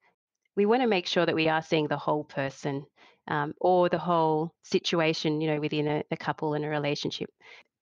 we 0.55 0.65
want 0.65 0.81
to 0.81 0.87
make 0.87 1.07
sure 1.07 1.25
that 1.25 1.35
we 1.35 1.47
are 1.47 1.61
seeing 1.61 1.87
the 1.87 1.97
whole 1.97 2.23
person 2.23 2.85
um, 3.27 3.53
or 3.59 3.89
the 3.89 3.97
whole 3.97 4.51
situation, 4.63 5.41
you 5.41 5.51
know, 5.51 5.59
within 5.59 5.87
a, 5.87 6.03
a 6.11 6.17
couple 6.17 6.53
and 6.53 6.65
a 6.65 6.69
relationship. 6.69 7.29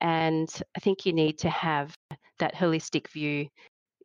And 0.02 0.50
I 0.76 0.80
think 0.80 1.06
you 1.06 1.14
need 1.14 1.40
to 1.40 1.50
have 1.50 1.96
that 2.40 2.56
holistic 2.56 3.10
view. 3.10 3.48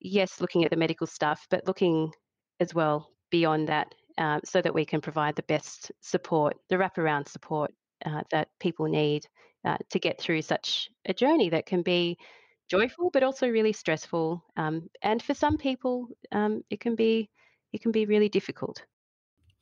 Yes, 0.00 0.40
looking 0.40 0.64
at 0.64 0.70
the 0.70 0.76
medical 0.76 1.06
stuff, 1.06 1.46
but 1.50 1.66
looking 1.66 2.12
as 2.60 2.74
well 2.74 3.10
beyond 3.30 3.68
that, 3.68 3.94
uh, 4.16 4.40
so 4.44 4.60
that 4.60 4.74
we 4.74 4.84
can 4.84 5.00
provide 5.00 5.36
the 5.36 5.42
best 5.44 5.92
support, 6.00 6.56
the 6.68 6.76
wraparound 6.76 7.28
support 7.28 7.72
uh, 8.04 8.22
that 8.30 8.48
people 8.60 8.86
need 8.86 9.24
uh, 9.64 9.76
to 9.90 9.98
get 9.98 10.20
through 10.20 10.42
such 10.42 10.88
a 11.06 11.14
journey 11.14 11.50
that 11.50 11.66
can 11.66 11.82
be 11.82 12.16
joyful, 12.68 13.10
but 13.10 13.22
also 13.22 13.48
really 13.48 13.72
stressful. 13.72 14.44
Um, 14.56 14.88
and 15.02 15.22
for 15.22 15.34
some 15.34 15.56
people, 15.56 16.08
um, 16.32 16.62
it 16.70 16.80
can 16.80 16.94
be 16.94 17.30
it 17.72 17.82
can 17.82 17.92
be 17.92 18.06
really 18.06 18.28
difficult. 18.28 18.84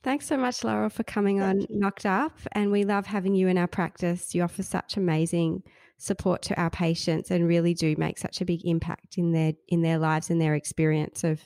Thanks 0.06 0.26
so 0.28 0.36
much, 0.36 0.62
Laurel, 0.62 0.88
for 0.88 1.02
coming 1.02 1.42
on 1.42 1.66
Knocked 1.68 2.06
Up. 2.06 2.38
And 2.52 2.70
we 2.70 2.84
love 2.84 3.06
having 3.06 3.34
you 3.34 3.48
in 3.48 3.58
our 3.58 3.66
practice. 3.66 4.36
You 4.36 4.44
offer 4.44 4.62
such 4.62 4.96
amazing 4.96 5.64
support 5.98 6.42
to 6.42 6.54
our 6.54 6.70
patients 6.70 7.32
and 7.32 7.48
really 7.48 7.74
do 7.74 7.96
make 7.98 8.16
such 8.16 8.40
a 8.40 8.44
big 8.44 8.64
impact 8.64 9.18
in 9.18 9.32
their 9.32 9.54
in 9.66 9.82
their 9.82 9.98
lives 9.98 10.30
and 10.30 10.40
their 10.40 10.54
experience 10.54 11.24
of 11.24 11.40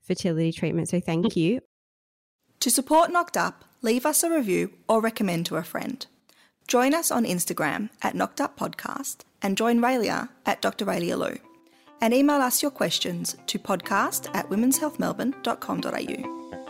fertility 0.00 0.50
treatment. 0.50 0.88
So 0.88 0.98
thank 0.98 1.36
you. 1.36 1.60
To 2.60 2.70
support 2.70 3.12
Knocked 3.12 3.36
Up, 3.36 3.66
leave 3.82 4.06
us 4.06 4.22
a 4.22 4.34
review 4.34 4.72
or 4.88 5.02
recommend 5.02 5.44
to 5.46 5.56
a 5.56 5.62
friend. 5.62 6.06
Join 6.66 6.94
us 6.94 7.10
on 7.10 7.26
Instagram 7.26 7.90
at 8.00 8.14
Knocked 8.14 8.40
Up 8.40 8.58
Podcast 8.58 9.24
and 9.42 9.58
join 9.58 9.78
Raelia 9.78 10.30
at 10.46 10.62
Dr. 10.62 10.86
Raelia 10.86 11.18
Lew. 11.18 11.36
And 12.00 12.14
email 12.14 12.40
us 12.40 12.62
your 12.62 12.70
questions 12.70 13.36
to 13.46 13.58
podcast 13.58 14.34
at 14.34 14.48
womenshealthmelbourne.com.au. 14.48 16.65